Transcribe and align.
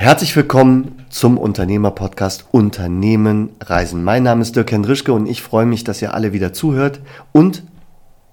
Herzlich 0.00 0.36
willkommen 0.36 1.04
zum 1.10 1.36
Unternehmer-Podcast 1.36 2.46
Unternehmen 2.52 3.50
Reisen. 3.60 4.04
Mein 4.04 4.22
Name 4.22 4.42
ist 4.42 4.54
Dirk 4.54 4.70
Hendrischke 4.70 5.12
und 5.12 5.26
ich 5.26 5.42
freue 5.42 5.66
mich, 5.66 5.82
dass 5.82 6.00
ihr 6.00 6.14
alle 6.14 6.32
wieder 6.32 6.52
zuhört 6.52 7.00
und 7.32 7.64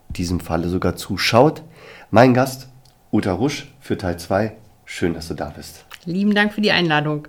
in 0.09 0.13
diesem 0.13 0.39
Falle 0.39 0.69
sogar 0.69 0.95
zuschaut. 0.95 1.63
Mein 2.11 2.35
Gast, 2.35 2.67
Uta 3.11 3.33
Rusch 3.33 3.73
für 3.81 3.97
Teil 3.97 4.19
2. 4.19 4.55
Schön, 4.85 5.15
dass 5.15 5.27
du 5.27 5.33
da 5.33 5.49
bist. 5.49 5.85
Lieben 6.05 6.35
Dank 6.35 6.53
für 6.53 6.61
die 6.61 6.71
Einladung. 6.71 7.27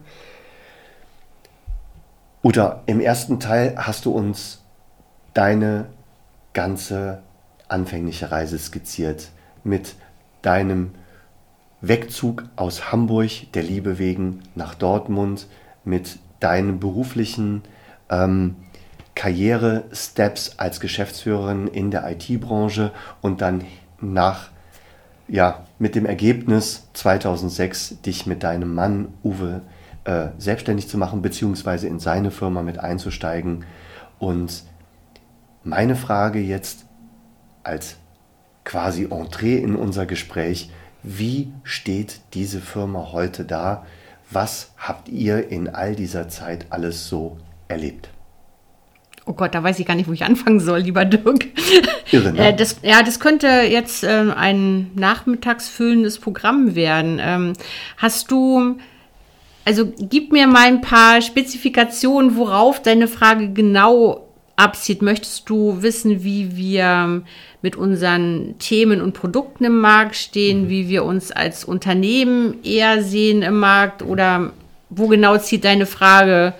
Uta, 2.44 2.82
im 2.84 3.00
ersten 3.00 3.40
Teil 3.40 3.74
hast 3.78 4.04
du 4.04 4.10
uns 4.10 4.60
deine 5.32 5.86
ganze 6.52 7.22
anfängliche 7.68 8.30
Reise 8.30 8.58
skizziert 8.58 9.30
mit 9.64 9.94
deinem 10.42 10.90
Wegzug 11.80 12.44
aus 12.56 12.90
Hamburg 12.90 13.52
der 13.54 13.62
Liebe 13.62 13.98
wegen 13.98 14.42
nach 14.54 14.74
Dortmund 14.74 15.46
mit 15.84 16.18
deinen 16.40 16.80
beruflichen 16.80 17.62
ähm, 18.10 18.56
Karriere-Steps 19.14 20.58
als 20.58 20.80
Geschäftsführerin 20.80 21.66
in 21.68 21.90
der 21.90 22.08
IT-Branche 22.10 22.92
und 23.22 23.40
dann 23.40 23.64
nach, 24.00 24.50
ja, 25.26 25.64
mit 25.78 25.94
dem 25.94 26.06
Ergebnis 26.06 26.88
2006 26.92 28.02
dich 28.02 28.26
mit 28.26 28.42
deinem 28.42 28.74
Mann 28.74 29.08
Uwe 29.24 29.62
äh, 30.04 30.28
selbstständig 30.38 30.88
zu 30.88 30.98
machen, 30.98 31.22
beziehungsweise 31.22 31.88
in 31.88 31.98
seine 31.98 32.30
Firma 32.30 32.62
mit 32.62 32.78
einzusteigen. 32.78 33.64
Und 34.18 34.64
meine 35.64 35.96
Frage 35.96 36.38
jetzt 36.38 36.84
als 37.64 37.96
quasi 38.64 39.04
Entree 39.10 39.56
in 39.56 39.76
unser 39.76 40.06
Gespräch, 40.06 40.70
wie 41.06 41.52
steht 41.62 42.20
diese 42.34 42.60
Firma 42.60 43.10
heute 43.12 43.44
da? 43.44 43.86
Was 44.30 44.72
habt 44.76 45.08
ihr 45.08 45.50
in 45.50 45.68
all 45.68 45.94
dieser 45.94 46.28
Zeit 46.28 46.66
alles 46.70 47.08
so 47.08 47.38
erlebt? 47.68 48.10
Oh 49.24 49.32
Gott, 49.32 49.54
da 49.54 49.62
weiß 49.62 49.78
ich 49.78 49.86
gar 49.86 49.94
nicht, 49.94 50.08
wo 50.08 50.12
ich 50.12 50.24
anfangen 50.24 50.60
soll, 50.60 50.80
lieber 50.80 51.04
Dirk. 51.04 51.46
Irre, 52.10 52.32
ne? 52.32 52.48
Äh, 52.48 52.56
das, 52.56 52.80
ja, 52.82 53.02
das 53.02 53.20
könnte 53.20 53.46
jetzt 53.46 54.02
äh, 54.02 54.32
ein 54.36 54.90
nachmittagsfüllendes 54.94 56.18
Programm 56.18 56.74
werden. 56.74 57.20
Ähm, 57.20 57.52
hast 57.96 58.30
du, 58.32 58.76
also 59.64 59.92
gib 59.96 60.32
mir 60.32 60.48
mal 60.48 60.66
ein 60.66 60.80
paar 60.80 61.22
Spezifikationen, 61.22 62.36
worauf 62.36 62.82
deine 62.82 63.06
Frage 63.06 63.52
genau 63.52 64.25
abzieht. 64.56 65.02
Möchtest 65.02 65.48
du 65.48 65.82
wissen, 65.82 66.24
wie 66.24 66.56
wir 66.56 67.22
mit 67.62 67.76
unseren 67.76 68.56
Themen 68.58 69.00
und 69.00 69.12
Produkten 69.12 69.64
im 69.64 69.80
Markt 69.80 70.16
stehen, 70.16 70.64
mhm. 70.64 70.68
wie 70.68 70.88
wir 70.88 71.04
uns 71.04 71.30
als 71.30 71.64
Unternehmen 71.64 72.62
eher 72.64 73.02
sehen 73.02 73.42
im 73.42 73.58
Markt 73.58 74.02
oder 74.02 74.52
wo 74.88 75.08
genau 75.08 75.36
zieht 75.38 75.64
deine 75.64 75.86
Frage 75.86 76.54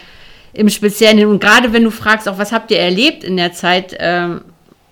im 0.53 0.69
Speziellen 0.69 1.19
hin? 1.19 1.28
Und 1.28 1.41
gerade 1.41 1.72
wenn 1.72 1.84
du 1.84 1.91
fragst, 1.91 2.28
auch 2.28 2.38
was 2.38 2.53
habt 2.53 2.70
ihr 2.70 2.78
erlebt 2.78 3.25
in 3.25 3.36
der 3.36 3.53
Zeit, 3.53 3.97
ähm, 3.98 4.42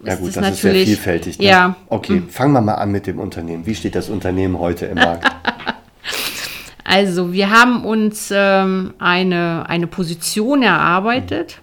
ja 0.04 0.16
gut, 0.16 0.28
das, 0.28 0.34
das 0.34 0.54
ist 0.54 0.60
sehr 0.60 0.74
vielfältig. 0.74 1.38
Ne? 1.38 1.46
Ja. 1.46 1.76
Okay, 1.88 2.14
mhm. 2.14 2.28
fangen 2.28 2.52
wir 2.52 2.60
mal 2.60 2.74
an 2.74 2.90
mit 2.90 3.06
dem 3.06 3.18
Unternehmen. 3.18 3.66
Wie 3.66 3.74
steht 3.74 3.94
das 3.94 4.10
Unternehmen 4.10 4.58
heute 4.58 4.86
im 4.86 4.96
Markt? 4.96 5.24
Also 6.86 7.32
wir 7.32 7.50
haben 7.50 7.84
uns 7.86 8.30
ähm, 8.30 8.92
eine, 8.98 9.64
eine 9.68 9.86
Position 9.86 10.62
erarbeitet, 10.62 11.60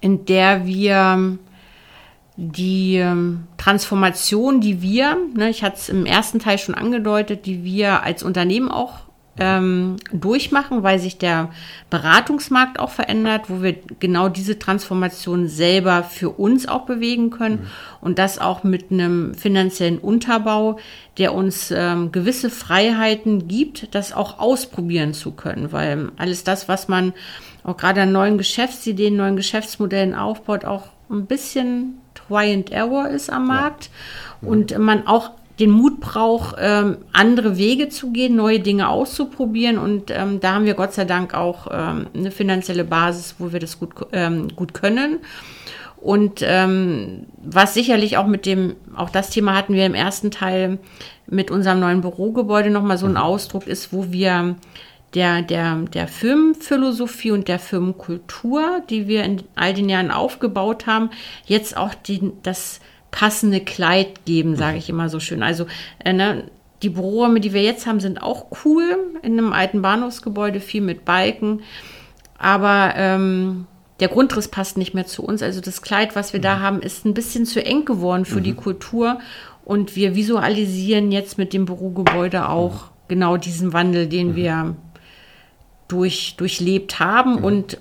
in 0.00 0.24
der 0.26 0.66
wir 0.66 1.38
die 2.36 2.96
ähm, 2.96 3.44
Transformation, 3.58 4.60
die 4.60 4.82
wir, 4.82 5.16
ne, 5.34 5.50
ich 5.50 5.62
hatte 5.62 5.76
es 5.76 5.88
im 5.88 6.04
ersten 6.04 6.40
Teil 6.40 6.58
schon 6.58 6.74
angedeutet, 6.74 7.46
die 7.46 7.62
wir 7.62 8.02
als 8.02 8.22
Unternehmen 8.22 8.70
auch 8.70 9.04
ähm, 9.38 9.96
durchmachen, 10.12 10.82
weil 10.82 10.98
sich 10.98 11.18
der 11.18 11.50
Beratungsmarkt 11.90 12.78
auch 12.78 12.90
verändert, 12.90 13.50
wo 13.50 13.62
wir 13.62 13.74
genau 13.98 14.28
diese 14.28 14.58
Transformation 14.58 15.48
selber 15.48 16.04
für 16.04 16.30
uns 16.30 16.68
auch 16.68 16.86
bewegen 16.86 17.30
können 17.30 17.60
mhm. 17.62 17.66
und 18.00 18.18
das 18.18 18.38
auch 18.38 18.62
mit 18.62 18.90
einem 18.90 19.34
finanziellen 19.34 19.98
Unterbau, 19.98 20.78
der 21.18 21.34
uns 21.34 21.72
ähm, 21.72 22.12
gewisse 22.12 22.50
Freiheiten 22.50 23.48
gibt, 23.48 23.94
das 23.94 24.12
auch 24.12 24.38
ausprobieren 24.38 25.14
zu 25.14 25.32
können, 25.32 25.72
weil 25.72 26.10
alles 26.16 26.44
das, 26.44 26.68
was 26.68 26.88
man 26.88 27.12
auch 27.64 27.76
gerade 27.76 28.02
an 28.02 28.12
neuen 28.12 28.38
Geschäftsideen, 28.38 29.16
neuen 29.16 29.36
Geschäftsmodellen 29.36 30.14
aufbaut, 30.14 30.64
auch 30.64 30.88
ein 31.10 31.26
bisschen 31.26 31.98
Try 32.14 32.52
and 32.52 32.70
Error 32.70 33.08
ist 33.08 33.30
am 33.30 33.46
Markt 33.46 33.90
ja. 34.40 34.48
und 34.48 34.78
man 34.78 35.06
auch 35.06 35.30
den 35.60 35.70
Mut 35.70 36.00
braucht, 36.00 36.56
ähm, 36.58 36.98
andere 37.12 37.56
Wege 37.56 37.88
zu 37.88 38.10
gehen, 38.10 38.34
neue 38.34 38.58
Dinge 38.58 38.88
auszuprobieren. 38.88 39.78
Und 39.78 40.10
ähm, 40.10 40.40
da 40.40 40.54
haben 40.54 40.64
wir 40.64 40.74
Gott 40.74 40.94
sei 40.94 41.04
Dank 41.04 41.34
auch 41.34 41.68
ähm, 41.70 42.06
eine 42.12 42.32
finanzielle 42.32 42.84
Basis, 42.84 43.36
wo 43.38 43.52
wir 43.52 43.60
das 43.60 43.78
gut, 43.78 43.92
ähm, 44.12 44.48
gut 44.56 44.74
können. 44.74 45.20
Und 45.96 46.40
ähm, 46.42 47.26
was 47.42 47.72
sicherlich 47.72 48.16
auch 48.16 48.26
mit 48.26 48.46
dem, 48.46 48.74
auch 48.96 49.10
das 49.10 49.30
Thema 49.30 49.56
hatten 49.56 49.74
wir 49.74 49.86
im 49.86 49.94
ersten 49.94 50.30
Teil 50.30 50.78
mit 51.26 51.50
unserem 51.50 51.80
neuen 51.80 52.00
Bürogebäude 52.00 52.70
nochmal 52.70 52.98
so 52.98 53.06
ein 53.06 53.12
mhm. 53.12 53.18
Ausdruck 53.18 53.66
ist, 53.66 53.92
wo 53.92 54.12
wir 54.12 54.56
der, 55.14 55.42
der, 55.42 55.76
der 55.92 56.08
Firmenphilosophie 56.08 57.30
und 57.30 57.48
der 57.48 57.58
Firmenkultur, 57.58 58.82
die 58.90 59.06
wir 59.06 59.24
in 59.24 59.42
all 59.54 59.72
den 59.74 59.88
Jahren 59.88 60.10
aufgebaut 60.10 60.86
haben, 60.86 61.10
jetzt 61.46 61.76
auch 61.76 61.94
die, 61.94 62.32
das 62.42 62.80
passende 63.10 63.60
Kleid 63.60 64.24
geben, 64.24 64.56
sage 64.56 64.78
ich 64.78 64.88
immer 64.88 65.08
so 65.08 65.20
schön. 65.20 65.42
Also 65.42 65.66
äh, 66.04 66.12
ne, 66.12 66.44
die 66.82 66.90
Büroräume, 66.90 67.40
die 67.40 67.52
wir 67.52 67.62
jetzt 67.62 67.86
haben, 67.86 68.00
sind 68.00 68.22
auch 68.22 68.46
cool 68.64 68.98
in 69.22 69.38
einem 69.38 69.52
alten 69.52 69.82
Bahnhofsgebäude, 69.82 70.60
viel 70.60 70.82
mit 70.82 71.04
Balken. 71.04 71.62
Aber 72.36 72.94
ähm, 72.96 73.66
der 74.00 74.08
Grundriss 74.08 74.48
passt 74.48 74.76
nicht 74.76 74.94
mehr 74.94 75.06
zu 75.06 75.22
uns. 75.22 75.42
Also 75.42 75.60
das 75.60 75.80
Kleid, 75.80 76.16
was 76.16 76.32
wir 76.32 76.40
mhm. 76.40 76.44
da 76.44 76.60
haben, 76.60 76.82
ist 76.82 77.04
ein 77.06 77.14
bisschen 77.14 77.46
zu 77.46 77.64
eng 77.64 77.84
geworden 77.84 78.24
für 78.24 78.40
mhm. 78.40 78.44
die 78.44 78.54
Kultur. 78.54 79.18
Und 79.64 79.96
wir 79.96 80.14
visualisieren 80.16 81.12
jetzt 81.12 81.38
mit 81.38 81.52
dem 81.52 81.64
Bürogebäude 81.64 82.48
auch 82.48 82.72
mhm. 82.72 82.88
genau 83.08 83.36
diesen 83.36 83.72
Wandel, 83.72 84.08
den 84.08 84.30
mhm. 84.30 84.36
wir 84.36 84.76
durch, 85.88 86.36
durchlebt 86.36 86.98
haben 86.98 87.36
mhm. 87.36 87.44
und 87.44 87.78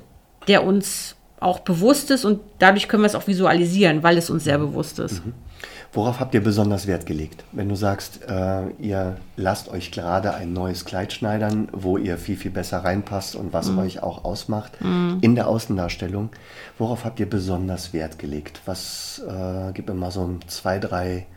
der 0.47 0.63
uns 0.63 1.15
auch 1.39 1.59
bewusst 1.59 2.09
ist 2.11 2.25
und 2.25 2.39
dadurch 2.59 2.87
können 2.87 3.03
wir 3.03 3.07
es 3.07 3.15
auch 3.15 3.27
visualisieren, 3.27 4.01
weil 4.01 4.17
es 4.17 4.29
uns 4.29 4.45
sehr 4.45 4.57
bewusst 4.57 4.99
ist. 4.99 5.25
Mhm. 5.25 5.33
Worauf 5.91 6.19
habt 6.19 6.33
ihr 6.33 6.43
besonders 6.43 6.87
Wert 6.87 7.05
gelegt? 7.05 7.43
Wenn 7.51 7.69
du 7.69 7.75
sagst, 7.75 8.21
äh, 8.27 8.69
ihr 8.79 9.17
lasst 9.35 9.69
euch 9.69 9.91
gerade 9.91 10.33
ein 10.33 10.51
neues 10.51 10.85
Kleid 10.85 11.13
schneidern, 11.13 11.67
wo 11.71 11.97
ihr 11.97 12.17
viel, 12.17 12.35
viel 12.35 12.49
besser 12.49 12.79
reinpasst 12.79 13.35
und 13.35 13.53
was 13.53 13.69
mhm. 13.69 13.77
euch 13.77 14.01
auch 14.01 14.25
ausmacht 14.25 14.81
mhm. 14.81 15.19
in 15.21 15.35
der 15.35 15.47
Außendarstellung, 15.47 16.29
worauf 16.79 17.05
habt 17.05 17.19
ihr 17.19 17.29
besonders 17.29 17.93
Wert 17.93 18.17
gelegt? 18.17 18.61
Was 18.65 19.21
äh, 19.27 19.71
gibt 19.73 19.89
immer 19.91 20.09
so 20.09 20.25
ein 20.25 20.39
zwei, 20.47 20.79
drei 20.79 21.27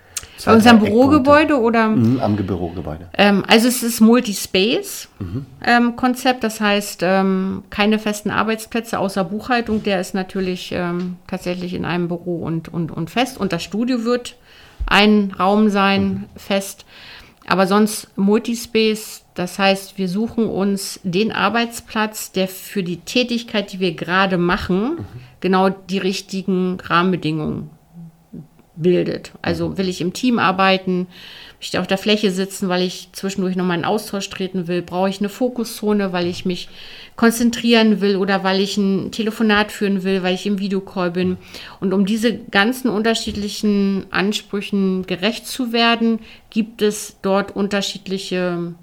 bei 0.45 0.55
unserem 0.55 0.79
Bürogebäude 0.79 1.59
oder? 1.59 1.89
Mhm, 1.89 2.21
am 2.21 2.37
Bürogebäude. 2.37 3.09
Ähm, 3.15 3.45
also 3.47 3.69
es 3.69 3.83
ist 3.83 4.01
Multispace-Konzept, 4.01 5.19
mhm. 5.23 5.47
ähm, 5.67 6.41
das 6.41 6.61
heißt 6.61 7.01
ähm, 7.03 7.65
keine 7.71 7.99
festen 7.99 8.31
Arbeitsplätze 8.31 8.99
außer 8.99 9.25
Buchhaltung. 9.25 9.83
Der 9.83 10.01
ist 10.01 10.15
natürlich 10.15 10.71
ähm, 10.73 11.17
tatsächlich 11.27 11.75
in 11.75 11.85
einem 11.85 12.09
Büro 12.09 12.43
und, 12.45 12.69
und, 12.69 12.93
und 12.93 13.11
fest. 13.11 13.39
Und 13.39 13.53
das 13.53 13.63
Studio 13.63 14.05
wird 14.05 14.37
ein 14.87 15.33
Raum 15.39 15.69
sein, 15.69 16.09
mhm. 16.09 16.25
fest. 16.37 16.87
Aber 17.49 17.67
sonst 17.67 18.17
Multispace, 18.17 19.25
das 19.35 19.59
heißt, 19.59 19.99
wir 19.99 20.09
suchen 20.09 20.47
uns 20.49 21.01
den 21.05 21.33
Arbeitsplatz, 21.33 22.33
der 22.33 22.49
für 22.49 22.83
die 22.83 22.99
Tätigkeit, 22.99 23.73
die 23.73 23.81
wir 23.81 23.95
gerade 23.95 24.37
machen, 24.37 24.97
mhm. 24.97 25.05
genau 25.41 25.69
die 25.71 25.99
richtigen 25.99 26.79
Rahmenbedingungen 26.81 27.71
bildet. 28.77 29.33
Also 29.43 29.69
mhm. 29.71 29.79
will 29.79 29.89
ich 29.89 30.01
im 30.01 30.13
Team 30.13 30.39
arbeiten, 30.39 31.07
möchte 31.59 31.81
auf 31.81 31.87
der 31.87 31.99
Fläche 31.99 32.31
sitzen, 32.31 32.69
weil 32.69 32.83
ich 32.83 33.09
zwischendurch 33.13 33.57
noch 33.57 33.65
mal 33.65 33.79
in 33.79 33.85
Austausch 33.85 34.29
treten 34.31 34.69
will, 34.69 34.83
brauche 34.83 35.09
ich 35.09 35.21
eine 35.21 35.29
Fokuszone, 35.29 36.13
weil 36.13 36.27
ich 36.27 36.45
mich 36.45 36.69
konzentrieren 37.17 38.01
will 38.01 38.17
oder 38.17 38.45
weil 38.45 38.61
ich 38.61 38.77
ein 38.77 39.11
Telefonat 39.11 39.73
führen 39.73 40.05
will, 40.05 40.23
weil 40.23 40.35
ich 40.35 40.47
im 40.47 40.59
Videocall 40.59 41.11
bin. 41.11 41.39
Und 41.81 41.93
um 41.93 42.05
diese 42.05 42.37
ganzen 42.37 42.91
unterschiedlichen 42.91 44.07
Ansprüchen 44.11 45.07
gerecht 45.07 45.47
zu 45.47 45.73
werden, 45.73 46.21
gibt 46.51 46.83
es 46.83 47.17
dort 47.23 47.57
unterschiedliche 47.57 48.75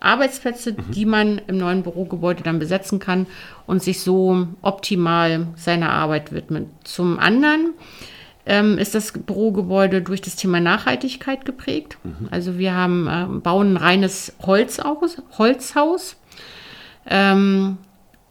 Arbeitsplätze, 0.00 0.72
mhm. 0.72 0.90
die 0.92 1.06
man 1.06 1.40
im 1.46 1.58
neuen 1.58 1.82
Bürogebäude 1.82 2.42
dann 2.42 2.58
besetzen 2.58 2.98
kann 2.98 3.26
und 3.66 3.82
sich 3.82 4.00
so 4.00 4.48
optimal 4.62 5.48
seiner 5.56 5.90
Arbeit 5.90 6.32
widmet. 6.32 6.66
Zum 6.84 7.18
anderen 7.18 7.74
ähm, 8.48 8.78
ist 8.78 8.94
das 8.94 9.12
Bürogebäude 9.12 10.00
durch 10.00 10.22
das 10.22 10.34
Thema 10.34 10.58
Nachhaltigkeit 10.58 11.44
geprägt. 11.44 11.98
Mhm. 12.02 12.28
Also 12.30 12.58
wir 12.58 12.74
haben, 12.74 13.06
äh, 13.06 13.40
bauen 13.40 13.74
ein 13.74 13.76
reines 13.76 14.32
Holzhaus. 14.44 15.22
Holzhaus. 15.36 16.16
Ähm, 17.06 17.76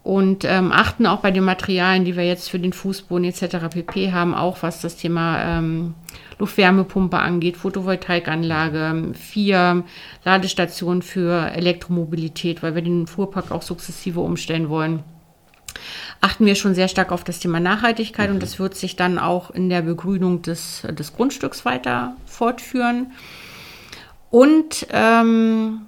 und 0.04 0.46
ähm, 0.46 0.72
achten 0.72 1.06
auch 1.06 1.20
bei 1.20 1.32
den 1.32 1.44
Materialien, 1.44 2.06
die 2.06 2.16
wir 2.16 2.26
jetzt 2.26 2.50
für 2.50 2.60
den 2.60 2.72
Fußboden 2.74 3.26
etc. 3.26 3.68
pp. 3.70 4.14
haben, 4.14 4.34
auch 4.34 4.64
was 4.64 4.82
das 4.82 4.96
Thema 4.96 5.44
ähm, 5.44 5.96
Luftwärmepumpe 6.40 7.20
angeht, 7.20 7.58
Photovoltaikanlage, 7.58 9.12
vier 9.14 9.84
Ladestationen 10.24 11.02
für 11.02 11.52
Elektromobilität, 11.52 12.64
weil 12.64 12.74
wir 12.74 12.82
den 12.82 13.06
Fuhrpark 13.06 13.52
auch 13.52 13.62
sukzessive 13.62 14.22
umstellen 14.22 14.70
wollen. 14.70 15.04
Achten 16.22 16.46
wir 16.46 16.56
schon 16.56 16.76
sehr 16.76 16.88
stark 16.88 17.12
auf 17.12 17.24
das 17.24 17.40
Thema 17.40 17.60
Nachhaltigkeit 17.60 18.30
mhm. 18.30 18.36
und 18.36 18.44
das 18.44 18.60
wird 18.60 18.76
sich 18.76 18.96
dann 18.96 19.20
auch 19.20 19.52
in 19.52 19.70
der 19.70 19.82
Begrünung 19.82 20.42
des, 20.42 20.84
des 20.90 21.14
Grundstücks 21.16 21.66
weiter 21.66 22.16
fortführen. 22.26 23.12
Und 24.30 24.88
ähm, 24.92 25.88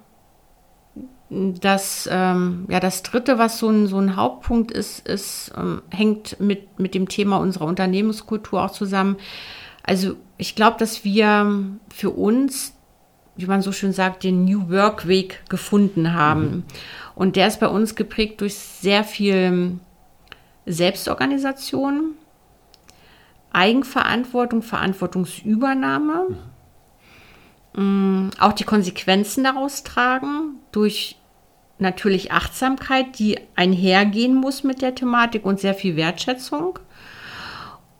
das, 1.30 2.08
ähm, 2.10 2.66
ja, 2.68 2.80
das 2.80 3.02
dritte, 3.02 3.38
was 3.38 3.58
so 3.58 3.68
ein, 3.68 3.86
so 3.86 3.98
ein 3.98 4.16
Hauptpunkt 4.16 4.72
ist, 4.72 5.06
ist 5.06 5.52
ähm, 5.56 5.82
hängt 5.90 6.40
mit, 6.40 6.80
mit 6.80 6.94
dem 6.94 7.08
Thema 7.08 7.36
unserer 7.36 7.66
Unternehmenskultur 7.66 8.64
auch 8.64 8.72
zusammen. 8.72 9.16
Also 9.84 10.16
ich 10.38 10.56
glaube, 10.56 10.76
dass 10.78 11.04
wir 11.04 11.62
für 11.94 12.10
uns, 12.10 12.74
wie 13.40 13.46
man 13.46 13.62
so 13.62 13.72
schön 13.72 13.92
sagt, 13.92 14.24
den 14.24 14.44
New 14.44 14.70
Work 14.70 15.06
Weg 15.08 15.42
gefunden 15.48 16.14
haben. 16.14 16.42
Mhm. 16.42 16.64
Und 17.14 17.36
der 17.36 17.46
ist 17.46 17.60
bei 17.60 17.68
uns 17.68 17.94
geprägt 17.94 18.40
durch 18.40 18.54
sehr 18.54 19.04
viel 19.04 19.78
Selbstorganisation, 20.66 22.14
Eigenverantwortung, 23.52 24.62
Verantwortungsübernahme. 24.62 26.36
Mhm. 27.74 28.30
Auch 28.38 28.52
die 28.52 28.64
Konsequenzen 28.64 29.44
daraus 29.44 29.82
tragen 29.82 30.56
durch 30.72 31.16
natürlich 31.78 32.30
Achtsamkeit, 32.30 33.18
die 33.18 33.38
einhergehen 33.56 34.34
muss 34.34 34.64
mit 34.64 34.82
der 34.82 34.94
Thematik 34.94 35.44
und 35.44 35.60
sehr 35.60 35.74
viel 35.74 35.96
Wertschätzung. 35.96 36.78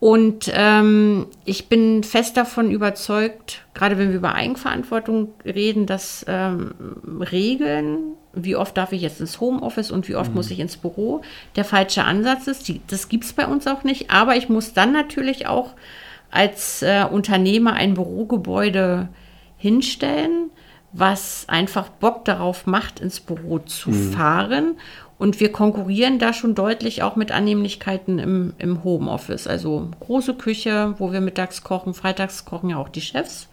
Und 0.00 0.50
ähm, 0.54 1.26
ich 1.44 1.68
bin 1.68 2.02
fest 2.02 2.38
davon 2.38 2.70
überzeugt, 2.70 3.66
gerade 3.74 3.98
wenn 3.98 4.08
wir 4.08 4.16
über 4.16 4.34
Eigenverantwortung 4.34 5.34
reden, 5.44 5.84
dass 5.84 6.24
ähm, 6.26 6.72
Regeln, 7.30 8.14
wie 8.32 8.56
oft 8.56 8.78
darf 8.78 8.92
ich 8.92 9.02
jetzt 9.02 9.20
ins 9.20 9.40
Homeoffice 9.40 9.90
und 9.90 10.08
wie 10.08 10.16
oft 10.16 10.30
mhm. 10.30 10.36
muss 10.36 10.50
ich 10.50 10.58
ins 10.58 10.78
Büro, 10.78 11.20
der 11.54 11.66
falsche 11.66 12.04
Ansatz 12.04 12.46
ist. 12.46 12.66
Die, 12.68 12.80
das 12.86 13.10
gibt 13.10 13.24
es 13.24 13.34
bei 13.34 13.46
uns 13.46 13.66
auch 13.66 13.84
nicht. 13.84 14.10
Aber 14.10 14.36
ich 14.36 14.48
muss 14.48 14.72
dann 14.72 14.92
natürlich 14.92 15.46
auch 15.46 15.74
als 16.30 16.80
äh, 16.80 17.04
Unternehmer 17.04 17.74
ein 17.74 17.92
Bürogebäude 17.92 19.08
hinstellen, 19.58 20.50
was 20.92 21.44
einfach 21.46 21.90
Bock 21.90 22.24
darauf 22.24 22.66
macht, 22.66 23.00
ins 23.00 23.20
Büro 23.20 23.58
zu 23.58 23.90
mhm. 23.90 24.12
fahren. 24.12 24.76
Und 25.20 25.38
wir 25.38 25.52
konkurrieren 25.52 26.18
da 26.18 26.32
schon 26.32 26.54
deutlich 26.54 27.02
auch 27.02 27.14
mit 27.14 27.30
Annehmlichkeiten 27.30 28.18
im, 28.18 28.54
im 28.56 28.82
Homeoffice. 28.84 29.46
Also 29.46 29.90
große 30.00 30.32
Küche, 30.32 30.94
wo 30.96 31.12
wir 31.12 31.20
mittags 31.20 31.62
kochen, 31.62 31.92
freitags 31.92 32.46
kochen 32.46 32.70
ja 32.70 32.78
auch 32.78 32.88
die 32.88 33.02
Chefs. 33.02 33.50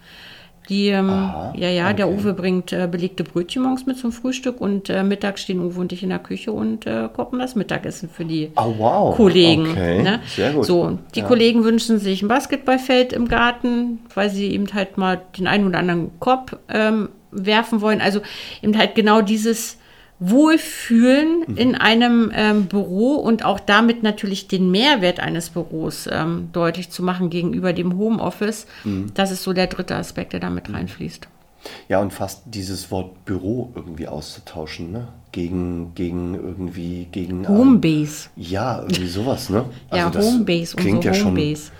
Die, 0.69 0.87
ähm, 0.87 1.09
Aha, 1.09 1.53
ja, 1.57 1.69
ja, 1.69 1.87
okay. 1.87 1.95
der 1.97 2.09
Uwe 2.09 2.33
bringt 2.33 2.71
äh, 2.71 2.87
belegte 2.89 3.25
Brötchen 3.25 3.63
morgens 3.63 3.85
mit 3.85 3.97
zum 3.97 4.13
Frühstück 4.13 4.61
und 4.61 4.89
äh, 4.89 5.03
mittags 5.03 5.41
stehen 5.41 5.59
Uwe 5.59 5.81
und 5.81 5.91
ich 5.91 6.03
in 6.03 6.09
der 6.09 6.19
Küche 6.19 6.53
und 6.53 6.85
äh, 6.85 7.09
kochen 7.13 7.37
das 7.37 7.55
Mittagessen 7.55 8.07
für 8.07 8.23
die 8.23 8.49
oh, 8.55 8.73
wow. 8.77 9.17
Kollegen. 9.17 9.71
Okay. 9.71 10.01
Ne? 10.01 10.21
Sehr 10.25 10.53
gut. 10.53 10.65
So, 10.65 10.99
die 11.15 11.19
ja. 11.19 11.25
Kollegen 11.25 11.65
wünschen 11.65 11.99
sich 11.99 12.21
ein 12.21 12.29
Basketballfeld 12.29 13.11
im 13.11 13.27
Garten, 13.27 13.99
weil 14.15 14.29
sie 14.29 14.53
eben 14.53 14.73
halt 14.73 14.97
mal 14.97 15.21
den 15.37 15.47
einen 15.47 15.67
oder 15.67 15.79
anderen 15.79 16.17
Korb 16.21 16.59
ähm, 16.69 17.09
werfen 17.31 17.81
wollen. 17.81 17.99
Also 17.99 18.21
eben 18.61 18.77
halt 18.77 18.95
genau 18.95 19.21
dieses 19.21 19.77
Wohlfühlen 20.19 21.43
mhm. 21.47 21.57
in 21.57 21.75
einem 21.75 22.31
ähm, 22.33 22.65
Büro 22.65 23.15
und 23.15 23.45
auch 23.45 23.59
damit 23.59 24.01
natürlich 24.01 24.47
den 24.47 24.71
Mehrwert 24.71 25.19
eines 25.19 25.51
Büros 25.51 26.09
ähm, 26.11 26.49
deutlich 26.53 26.89
zu 26.89 27.03
machen 27.03 27.29
gegenüber 27.29 27.71
dem 27.73 27.97
Homeoffice. 27.97 28.65
Mhm. 28.83 29.11
Das 29.13 29.31
ist 29.31 29.43
so 29.43 29.53
der 29.53 29.67
dritte 29.67 29.95
Aspekt, 29.95 30.33
der 30.33 30.39
damit 30.39 30.69
mhm. 30.69 30.75
reinfließt. 30.75 31.27
Ja, 31.89 31.99
und 31.99 32.13
fast 32.13 32.43
dieses 32.45 32.91
Wort 32.91 33.25
Büro 33.25 33.71
irgendwie 33.75 34.07
auszutauschen, 34.07 34.91
ne? 34.91 35.07
Gegen, 35.31 35.93
gegen 35.93 36.33
irgendwie, 36.33 37.07
gegen. 37.11 37.43
Ähm, 37.43 37.49
Homebase. 37.49 38.29
Ähm, 38.35 38.43
ja, 38.43 38.79
irgendwie 38.79 39.07
sowas, 39.07 39.49
ne? 39.49 39.65
Also 39.89 40.19
ja, 40.19 40.25
Homebase, 40.25 40.75
klingt 40.75 41.03
ja 41.03 41.13
Homebase. 41.13 41.65
schon. 41.65 41.71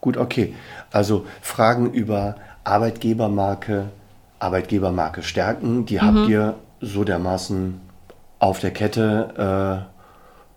Gut, 0.00 0.16
okay. 0.16 0.54
Also 0.90 1.26
Fragen 1.42 1.92
über 1.92 2.36
Arbeitgebermarke, 2.64 3.90
Arbeitgebermarke 4.38 5.22
stärken, 5.22 5.84
die 5.84 5.96
mhm. 5.96 6.02
habt 6.02 6.28
ihr 6.28 6.54
so 6.80 7.04
dermaßen 7.04 7.80
auf 8.38 8.60
der 8.60 8.70
Kette. 8.70 9.84
Äh, 9.86 9.94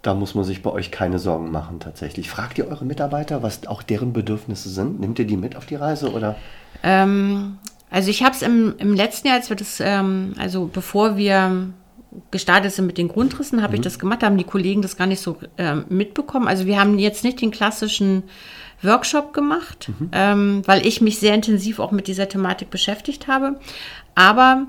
da 0.02 0.14
muss 0.16 0.34
man 0.34 0.44
sich 0.44 0.64
bei 0.64 0.72
euch 0.72 0.92
keine 0.92 1.20
Sorgen 1.20 1.52
machen 1.52 1.80
tatsächlich. 1.80 2.30
Fragt 2.30 2.58
ihr 2.58 2.68
eure 2.68 2.86
Mitarbeiter, 2.86 3.44
was 3.44 3.68
auch 3.68 3.84
deren 3.84 4.14
Bedürfnisse 4.14 4.70
sind? 4.70 5.00
Nehmt 5.00 5.20
ihr 5.20 5.26
die 5.26 5.38
mit 5.38 5.56
auf 5.56 5.66
die 5.66 5.76
Reise 5.76 6.12
oder? 6.12 6.36
Ähm, 6.82 7.60
also 7.92 8.10
ich 8.10 8.24
habe 8.24 8.36
es 8.36 8.42
im, 8.42 8.76
im 8.80 8.96
letzten 8.96 9.28
Jahr, 9.28 9.38
als 9.38 9.50
wir 9.50 9.58
das, 9.58 9.80
ähm, 9.80 10.34
also 10.38 10.70
bevor 10.72 11.18
wir 11.18 11.68
gestartet 12.32 12.72
sind 12.72 12.88
mit 12.88 12.98
den 12.98 13.08
Grundrissen, 13.08 13.62
habe 13.62 13.74
mhm. 13.74 13.76
ich 13.76 13.82
das 13.82 14.00
gemacht, 14.00 14.22
da 14.22 14.28
haben 14.28 14.38
die 14.38 14.44
Kollegen 14.44 14.82
das 14.82 14.98
gar 14.98 15.08
nicht 15.08 15.22
so 15.22 15.38
ähm, 15.58 15.86
mitbekommen. 15.90 16.48
Also 16.48 16.66
wir 16.66 16.80
haben 16.80 16.98
jetzt 16.98 17.24
nicht 17.24 17.40
den 17.40 17.52
klassischen 17.52 18.24
Workshop 18.82 19.34
gemacht, 19.34 19.90
mhm. 19.90 20.10
ähm, 20.12 20.62
weil 20.66 20.86
ich 20.86 21.02
mich 21.02 21.20
sehr 21.20 21.36
intensiv 21.36 21.80
auch 21.80 21.92
mit 21.92 22.08
dieser 22.08 22.28
Thematik 22.28 22.70
beschäftigt 22.70 23.28
habe. 23.28 23.60
Aber 24.16 24.68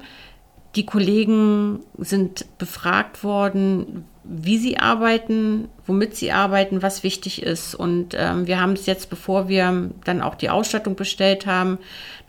die 0.74 0.86
Kollegen 0.86 1.80
sind 1.98 2.46
befragt 2.58 3.24
worden, 3.24 4.04
wie 4.24 4.56
sie 4.56 4.78
arbeiten, 4.78 5.69
womit 5.86 6.16
sie 6.16 6.32
arbeiten, 6.32 6.80
was 6.80 7.02
wichtig 7.02 7.42
ist. 7.42 7.74
Und 7.74 8.14
ähm, 8.16 8.46
wir 8.46 8.60
haben 8.60 8.72
es 8.72 8.86
jetzt, 8.86 9.10
bevor 9.10 9.48
wir 9.48 9.90
dann 10.04 10.22
auch 10.22 10.36
die 10.36 10.48
Ausstattung 10.48 10.94
bestellt 10.94 11.46
haben, 11.46 11.78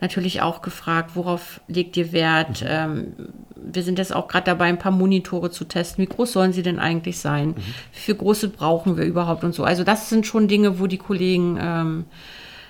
natürlich 0.00 0.42
auch 0.42 0.60
gefragt, 0.60 1.12
worauf 1.14 1.60
legt 1.68 1.96
ihr 1.96 2.12
Wert? 2.12 2.62
Mhm. 2.62 2.68
Ähm, 2.68 3.12
wir 3.56 3.82
sind 3.82 3.98
jetzt 3.98 4.14
auch 4.14 4.28
gerade 4.28 4.46
dabei, 4.46 4.66
ein 4.66 4.78
paar 4.78 4.92
Monitore 4.92 5.50
zu 5.50 5.64
testen. 5.64 6.02
Wie 6.02 6.08
groß 6.08 6.32
sollen 6.32 6.52
sie 6.52 6.62
denn 6.62 6.78
eigentlich 6.78 7.18
sein? 7.18 7.50
Mhm. 7.50 7.56
Wie 7.92 8.00
viel 8.00 8.14
große 8.16 8.48
brauchen 8.48 8.96
wir 8.98 9.04
überhaupt 9.04 9.44
und 9.44 9.54
so? 9.54 9.64
Also 9.64 9.84
das 9.84 10.10
sind 10.10 10.26
schon 10.26 10.48
Dinge, 10.48 10.80
wo 10.80 10.86
die 10.86 10.98
Kollegen 10.98 11.56
ähm, 11.60 12.04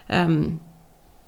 ähm, 0.08 0.60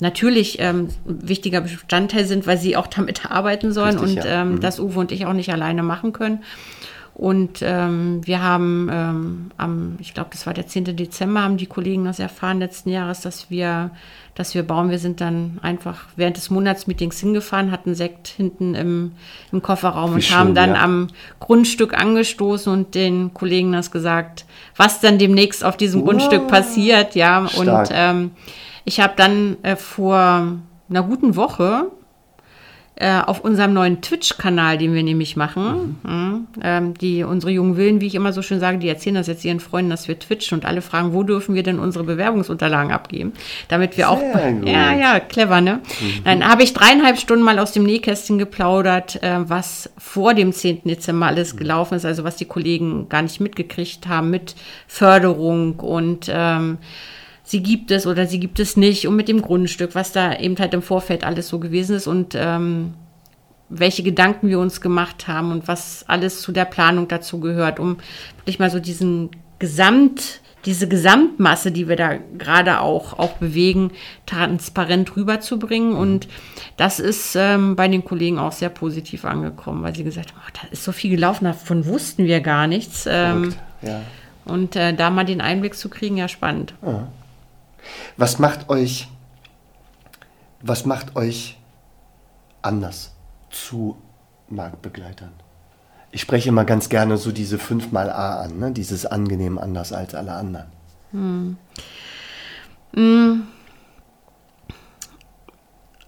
natürlich 0.01 0.59
ähm, 0.61 0.89
wichtiger 1.05 1.63
Bestandteil 1.63 2.27
sind, 2.27 2.47
weil 2.47 2.59
sie 2.59 2.77
auch 2.77 2.87
damit 2.87 3.31
arbeiten 3.31 3.73
sollen 3.73 3.99
Richtig, 3.99 4.19
und 4.19 4.25
ja. 4.25 4.43
ähm, 4.43 4.53
mhm. 4.53 4.61
das 4.61 4.79
Uwe 4.79 5.01
und 5.01 5.13
ich 5.13 5.27
auch 5.27 5.33
nicht 5.33 5.53
alleine 5.53 5.83
machen 5.83 6.13
können. 6.13 6.41
Und 7.17 7.61
ähm, 7.63 8.21
wir 8.27 8.43
haben 8.43 8.91
ähm, 8.93 9.51
am, 9.57 9.97
ich 10.01 10.13
glaube, 10.13 10.29
das 10.33 10.45
war 10.45 10.53
der 10.53 10.67
10. 10.67 10.97
Dezember, 10.97 11.41
haben 11.41 11.57
die 11.57 11.65
Kollegen 11.65 12.05
das 12.05 12.19
erfahren 12.19 12.59
letzten 12.59 12.91
Jahres, 12.91 13.23
dass 13.23 13.49
wir, 13.49 13.91
dass 14.35 14.55
wir 14.55 14.63
bauen. 14.65 14.91
Wir 14.91 14.99
sind 14.99 15.23
dann 15.23 15.59
einfach 15.63 16.05
während 16.17 16.37
des 16.37 16.51
Monatsmeetings 16.51 17.19
hingefahren, 17.19 17.71
hatten 17.71 17.95
Sekt 17.95 18.29
hinten 18.29 18.75
im, 18.75 19.13
im 19.51 19.63
Kofferraum 19.63 20.11
Wie 20.11 20.15
und 20.17 20.25
schön, 20.25 20.37
haben 20.37 20.55
dann 20.55 20.75
ja. 20.75 20.83
am 20.83 21.09
Grundstück 21.41 21.99
angestoßen 21.99 22.71
und 22.71 22.95
den 22.95 23.33
Kollegen 23.33 23.73
das 23.73 23.91
gesagt, 23.91 24.45
was 24.77 25.01
dann 25.01 25.17
demnächst 25.17 25.65
auf 25.65 25.79
diesem 25.79 26.03
wow. 26.03 26.11
Grundstück 26.11 26.49
passiert, 26.49 27.15
ja. 27.15 27.49
Stark. 27.49 27.59
Und 27.59 27.89
ähm, 27.95 28.31
ich 28.87 29.01
habe 29.01 29.13
dann 29.17 29.59
äh, 29.63 29.77
vor 29.77 30.59
einer 30.89 31.03
guten 31.03 31.37
Woche 31.37 31.91
äh, 32.99 33.21
auf 33.21 33.41
unserem 33.41 33.75
neuen 33.75 34.01
Twitch-Kanal, 34.01 34.79
den 34.79 34.95
wir 34.95 35.03
nämlich 35.03 35.37
machen, 35.37 35.99
mhm. 36.03 36.11
mh, 36.11 36.41
ähm, 36.63 36.95
die 36.95 37.25
unsere 37.25 37.53
jungen 37.53 37.77
Willen, 37.77 38.01
wie 38.01 38.07
ich 38.07 38.15
immer 38.15 38.33
so 38.33 38.41
schön 38.41 38.61
sage, 38.61 38.79
die 38.79 38.89
erzählen 38.89 39.17
das 39.17 39.27
jetzt 39.27 39.45
ihren 39.45 39.61
Freunden, 39.61 39.91
dass 39.91 40.09
wir 40.09 40.19
twitchen 40.19 40.57
und 40.57 40.65
alle 40.65 40.81
fragen, 40.81 41.13
wo 41.13 41.25
dürfen 41.25 41.55
wir 41.55 41.65
denn 41.65 41.79
unsere 41.81 42.05
Bewerbungsunterlagen 42.05 42.93
abgeben, 42.93 43.35
damit 43.69 43.99
wir 43.99 44.07
Sehr 44.07 44.11
auch 44.11 44.21
gut. 44.33 44.67
ja 44.67 44.95
ja 44.95 45.21
clever 45.21 45.61
ne, 45.61 45.81
mhm. 46.01 46.25
dann 46.25 46.49
habe 46.49 46.63
ich 46.63 46.73
dreieinhalb 46.73 47.19
Stunden 47.19 47.45
mal 47.45 47.59
aus 47.59 47.73
dem 47.73 47.85
Nähkästchen 47.85 48.39
geplaudert, 48.39 49.21
äh, 49.23 49.41
was 49.41 49.91
vor 49.99 50.33
dem 50.33 50.53
10. 50.53 50.85
Dezember 50.85 51.27
alles 51.27 51.53
mhm. 51.53 51.59
gelaufen 51.59 51.97
ist, 51.97 52.07
also 52.07 52.23
was 52.23 52.37
die 52.37 52.47
Kollegen 52.47 53.09
gar 53.09 53.21
nicht 53.21 53.41
mitgekriegt 53.41 54.07
haben 54.07 54.31
mit 54.31 54.55
Förderung 54.87 55.81
und 55.81 56.31
ähm, 56.33 56.79
sie 57.47 57.63
gibt 57.63 57.93
es 57.93 58.07
oder 58.07 58.27
sie 58.27 58.41
gibt 58.41 58.59
es 58.59 58.77
nicht 58.77 59.07
und 59.07 59.17
mit 59.17 59.29
dem 59.29 59.41
Grundstück, 59.41 59.95
was 59.95 60.13
da 60.13 60.37
eben 60.37 60.59
halt 60.59 60.75
im 60.75 60.83
Vorfeld 60.83 61.25
alles 61.25 61.49
so 61.49 61.59
gewesen 61.61 61.97
ist 61.97 62.09
und 62.09 62.35
ähm, 62.35 62.95
welche 63.69 64.03
Gedanken 64.03 64.49
wir 64.49 64.59
uns 64.59 64.81
gemacht 64.81 65.29
haben 65.29 65.53
und 65.53 65.69
was 65.69 66.05
alles 66.09 66.43
zu 66.43 66.53
der 66.53 66.65
Planung 66.65 67.09
dazu 67.09 67.41
gehört, 67.41 67.79
um 67.81 67.99
wirklich 68.39 68.59
mal 68.59 68.71
so 68.71 68.81
diesen 68.81 69.31
Gesamt, 69.61 70.41
diese 70.65 70.89
Gesamtmasse, 70.89 71.71
die 71.71 71.89
wir 71.89 71.95
da 71.95 72.17
gerade 72.37 72.81
auch, 72.81 73.17
auch 73.17 73.35
bewegen, 73.35 73.93
transparent 74.27 75.17
rüberzubringen. 75.17 75.93
Mhm. 75.93 75.99
Und 75.99 76.29
das 76.77 76.99
ist 76.99 77.37
ähm, 77.37 77.77
bei 77.77 77.87
den 77.87 78.05
Kollegen 78.05 78.41
auch 78.41 78.53
sehr 78.53 78.71
positiv 78.71 79.25
angekommen, 79.25 79.85
weil 79.85 79.95
sie 79.95 80.05
gesagt 80.05 80.33
haben, 80.33 80.41
oh, 80.45 80.51
da 80.53 80.69
ist 80.73 80.83
so 80.83 80.91
viel 80.91 81.13
gelaufen, 81.13 81.45
davon 81.45 81.87
wussten 81.87 82.25
wir 82.25 82.41
gar 82.41 82.67
nichts. 82.67 83.07
Ähm, 83.09 83.55
ja. 83.83 84.01
Und 84.45 84.75
äh, 84.75 84.93
da 84.93 85.11
mal 85.11 85.25
den 85.25 85.41
Einblick 85.41 85.77
zu 85.77 85.89
kriegen, 85.89 86.17
ja 86.17 86.27
spannend. 86.27 86.75
Ja. 86.85 87.07
Was 88.17 88.39
macht 88.39 88.69
euch, 88.69 89.09
was 90.61 90.87
macht 90.87 91.17
euch 91.17 91.59
anders 92.63 93.15
zu 93.51 93.97
Marktbegleitern? 94.49 95.33
ich 96.17 96.23
spreche 96.23 96.49
immer 96.49 96.65
ganz 96.65 96.89
gerne 96.89 97.19
so 97.19 97.31
diese 97.31 97.59
5 97.59 97.93
mal 97.93 98.09
A 98.09 98.41
an, 98.41 98.59
ne? 98.59 98.73
dieses 98.73 99.05
angenehm 99.05 99.59
anders 99.59 99.93
als 99.93 100.15
alle 100.15 100.33
anderen. 100.33 100.67
Hm. 101.13 101.57
hm. 102.95 103.43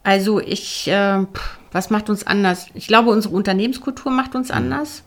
Also 0.02 0.40
ich, 0.40 0.88
äh, 0.88 1.26
was 1.72 1.90
macht 1.90 2.08
uns 2.08 2.26
anders? 2.26 2.68
Ich 2.72 2.86
glaube, 2.86 3.10
unsere 3.10 3.34
Unternehmenskultur 3.34 4.10
macht 4.10 4.34
uns 4.34 4.48
hm. 4.48 4.56
anders 4.56 5.04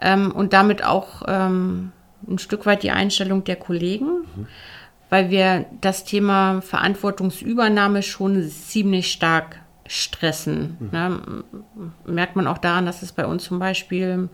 ähm, 0.00 0.32
und 0.32 0.52
damit 0.52 0.82
auch 0.82 1.22
ähm, 1.28 1.92
ein 2.28 2.38
Stück 2.38 2.66
weit 2.66 2.82
die 2.82 2.90
Einstellung 2.90 3.44
der 3.44 3.54
Kollegen, 3.54 4.22
mhm. 4.34 4.48
Weil 5.12 5.28
wir 5.28 5.66
das 5.82 6.04
Thema 6.04 6.62
Verantwortungsübernahme 6.62 8.02
schon 8.02 8.48
ziemlich 8.48 9.12
stark 9.12 9.60
stressen. 9.86 10.78
Mhm. 10.80 10.88
Ne? 10.90 11.20
Merkt 12.06 12.34
man 12.34 12.46
auch 12.46 12.56
daran, 12.56 12.86
dass 12.86 13.02
es 13.02 13.12
bei 13.12 13.26
uns 13.26 13.44
zum 13.44 13.58
Beispiel 13.58 14.30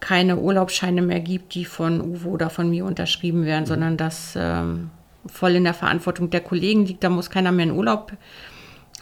keine 0.00 0.38
Urlaubsscheine 0.38 1.00
mehr 1.00 1.20
gibt, 1.20 1.54
die 1.54 1.64
von 1.64 2.00
Uwe 2.00 2.26
oder 2.28 2.50
von 2.50 2.70
mir 2.70 2.86
unterschrieben 2.86 3.44
werden, 3.44 3.62
mhm. 3.62 3.68
sondern 3.68 3.96
dass 3.96 4.34
ähm, 4.36 4.90
voll 5.26 5.52
in 5.52 5.62
der 5.62 5.74
Verantwortung 5.74 6.28
der 6.28 6.40
Kollegen 6.40 6.86
liegt. 6.86 7.04
Da 7.04 7.08
muss 7.08 7.30
keiner 7.30 7.52
mehr 7.52 7.66
einen 7.66 7.78
Urlaub 7.78 8.14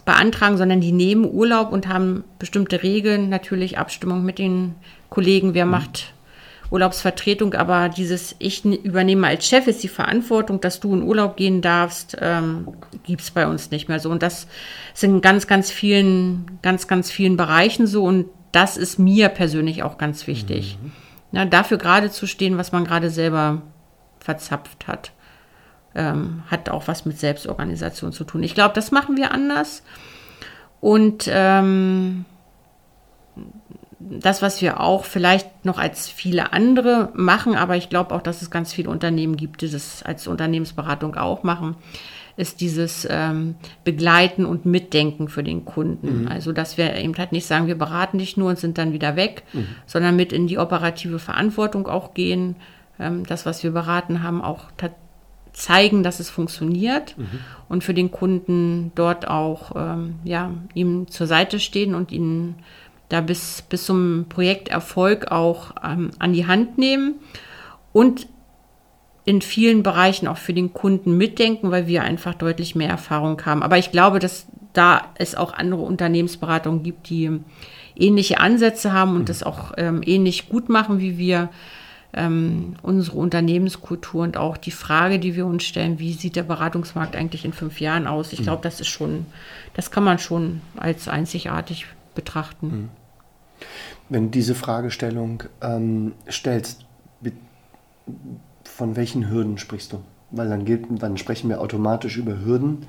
beantragen, 0.05 0.57
sondern 0.57 0.79
die 0.79 0.91
nehmen 0.91 1.25
Urlaub 1.25 1.71
und 1.71 1.87
haben 1.87 2.23
bestimmte 2.37 2.83
Regeln, 2.83 3.29
natürlich 3.29 3.79
Abstimmung 3.79 4.23
mit 4.23 4.37
den 4.37 4.75
Kollegen, 5.09 5.55
wer 5.55 5.65
mhm. 5.65 5.71
macht 5.71 6.13
Urlaubsvertretung, 6.73 7.53
aber 7.53 7.87
dieses 7.87 8.35
Ich 8.39 8.65
übernehme 8.65 9.27
als 9.27 9.45
Chef 9.45 9.67
ist 9.67 9.83
die 9.83 9.87
Verantwortung, 9.87 10.59
dass 10.59 10.79
du 10.79 10.93
in 10.95 11.03
Urlaub 11.03 11.37
gehen 11.37 11.61
darfst, 11.61 12.17
ähm, 12.19 12.67
gibt 13.03 13.21
es 13.21 13.29
bei 13.29 13.47
uns 13.47 13.69
nicht 13.69 13.87
mehr 13.89 13.99
so. 13.99 14.09
Und 14.09 14.23
das 14.23 14.47
sind 14.95 15.21
ganz, 15.21 15.45
ganz 15.45 15.69
vielen, 15.69 16.59
ganz, 16.63 16.87
ganz 16.87 17.11
vielen 17.11 17.37
Bereichen 17.37 17.85
so. 17.85 18.03
Und 18.03 18.25
das 18.51 18.77
ist 18.77 18.97
mir 18.97 19.29
persönlich 19.29 19.83
auch 19.83 19.99
ganz 19.99 20.25
wichtig. 20.25 20.79
Mhm. 20.81 20.91
Na, 21.31 21.45
dafür 21.45 21.77
gerade 21.77 22.09
zu 22.09 22.25
stehen, 22.25 22.57
was 22.57 22.71
man 22.71 22.85
gerade 22.85 23.11
selber 23.11 23.61
verzapft 24.19 24.87
hat. 24.87 25.11
Ähm, 25.93 26.41
hat 26.47 26.69
auch 26.69 26.87
was 26.87 27.05
mit 27.05 27.19
Selbstorganisation 27.19 28.13
zu 28.13 28.23
tun. 28.23 28.41
Ich 28.41 28.55
glaube, 28.55 28.73
das 28.73 28.89
machen 28.89 29.15
wir 29.15 29.31
anders. 29.31 29.83
Und 30.81 31.25
ähm, 31.27 32.25
das, 34.09 34.41
was 34.41 34.61
wir 34.61 34.79
auch 34.79 35.05
vielleicht 35.05 35.65
noch 35.65 35.77
als 35.77 36.09
viele 36.09 36.53
andere 36.53 37.09
machen, 37.13 37.55
aber 37.55 37.75
ich 37.75 37.89
glaube 37.89 38.13
auch, 38.13 38.21
dass 38.21 38.41
es 38.41 38.51
ganz 38.51 38.73
viele 38.73 38.89
Unternehmen 38.89 39.37
gibt, 39.37 39.61
die 39.61 39.69
das 39.69 40.03
als 40.03 40.27
Unternehmensberatung 40.27 41.15
auch 41.15 41.43
machen, 41.43 41.75
ist 42.35 42.61
dieses 42.61 43.07
ähm, 43.09 43.55
Begleiten 43.83 44.45
und 44.45 44.65
Mitdenken 44.65 45.27
für 45.27 45.43
den 45.43 45.65
Kunden. 45.65 46.21
Mhm. 46.21 46.27
Also, 46.27 46.51
dass 46.51 46.77
wir 46.77 46.95
eben 46.95 47.15
halt 47.17 47.31
nicht 47.31 47.45
sagen, 47.45 47.67
wir 47.67 47.77
beraten 47.77 48.17
dich 48.17 48.37
nur 48.37 48.49
und 48.49 48.57
sind 48.57 48.77
dann 48.77 48.93
wieder 48.93 49.15
weg, 49.15 49.43
mhm. 49.53 49.67
sondern 49.85 50.15
mit 50.15 50.33
in 50.33 50.47
die 50.47 50.57
operative 50.57 51.19
Verantwortung 51.19 51.87
auch 51.87 52.13
gehen, 52.13 52.55
ähm, 52.99 53.25
das, 53.25 53.45
was 53.45 53.63
wir 53.63 53.71
beraten 53.71 54.23
haben, 54.23 54.41
auch 54.41 54.65
zeigen, 55.53 56.01
dass 56.01 56.19
es 56.19 56.31
funktioniert 56.31 57.15
mhm. 57.17 57.39
und 57.69 57.83
für 57.83 57.93
den 57.93 58.09
Kunden 58.09 58.91
dort 58.95 59.27
auch 59.27 59.73
ähm, 59.75 60.15
ja, 60.23 60.51
ihm 60.73 61.07
zur 61.07 61.27
Seite 61.27 61.59
stehen 61.59 61.93
und 61.93 62.11
ihn 62.11 62.55
da 63.09 63.21
bis, 63.21 63.61
bis 63.63 63.85
zum 63.85 64.25
Projekterfolg 64.29 65.31
auch 65.31 65.75
ähm, 65.83 66.11
an 66.19 66.33
die 66.33 66.47
Hand 66.47 66.77
nehmen 66.77 67.15
und 67.91 68.27
in 69.25 69.41
vielen 69.41 69.83
Bereichen 69.83 70.27
auch 70.27 70.37
für 70.37 70.53
den 70.53 70.73
Kunden 70.73 71.17
mitdenken, 71.17 71.71
weil 71.71 71.87
wir 71.87 72.03
einfach 72.03 72.33
deutlich 72.33 72.75
mehr 72.75 72.89
Erfahrung 72.89 73.43
haben. 73.45 73.63
Aber 73.63 73.77
ich 73.77 73.91
glaube, 73.91 74.19
dass 74.19 74.47
da 74.73 75.03
es 75.15 75.35
auch 75.35 75.53
andere 75.53 75.81
Unternehmensberatungen 75.81 76.83
gibt, 76.83 77.09
die 77.09 77.39
ähnliche 77.95 78.39
Ansätze 78.39 78.91
haben 78.91 79.11
und 79.11 79.21
mhm. 79.21 79.25
das 79.25 79.43
auch 79.43 79.73
ähm, 79.77 80.01
ähnlich 80.05 80.49
gut 80.49 80.69
machen 80.69 80.99
wie 80.99 81.17
wir. 81.17 81.49
Ähm, 82.15 82.75
unsere 82.83 83.17
Unternehmenskultur 83.17 84.21
und 84.21 84.37
auch 84.37 84.57
die 84.57 84.69
Frage, 84.69 85.17
die 85.17 85.35
wir 85.35 85.47
uns 85.47 85.63
stellen, 85.63 85.97
wie 85.97 86.13
sieht 86.13 86.35
der 86.35 86.43
Beratungsmarkt 86.43 87.15
eigentlich 87.15 87.43
in 87.43 87.53
fünf 87.53 87.81
Jahren 87.81 88.05
aus? 88.05 88.33
Ich 88.33 88.41
mhm. 88.41 88.43
glaube, 88.43 88.61
das 88.61 88.79
ist 88.79 88.89
schon, 88.89 89.25
das 89.73 89.89
kann 89.89 90.03
man 90.03 90.19
schon 90.19 90.61
als 90.77 91.07
einzigartig 91.07 91.87
betrachten. 92.15 92.67
Mhm. 92.67 92.89
Wenn 94.09 94.23
du 94.25 94.29
diese 94.31 94.55
Fragestellung 94.55 95.43
ähm, 95.61 96.13
stellst, 96.29 96.85
von 98.63 98.95
welchen 98.95 99.29
Hürden 99.29 99.57
sprichst 99.57 99.93
du? 99.93 100.01
Weil 100.31 100.49
dann, 100.49 100.65
gilt, 100.65 100.85
dann 101.01 101.17
sprechen 101.17 101.49
wir 101.49 101.61
automatisch 101.61 102.17
über 102.17 102.43
Hürden. 102.43 102.85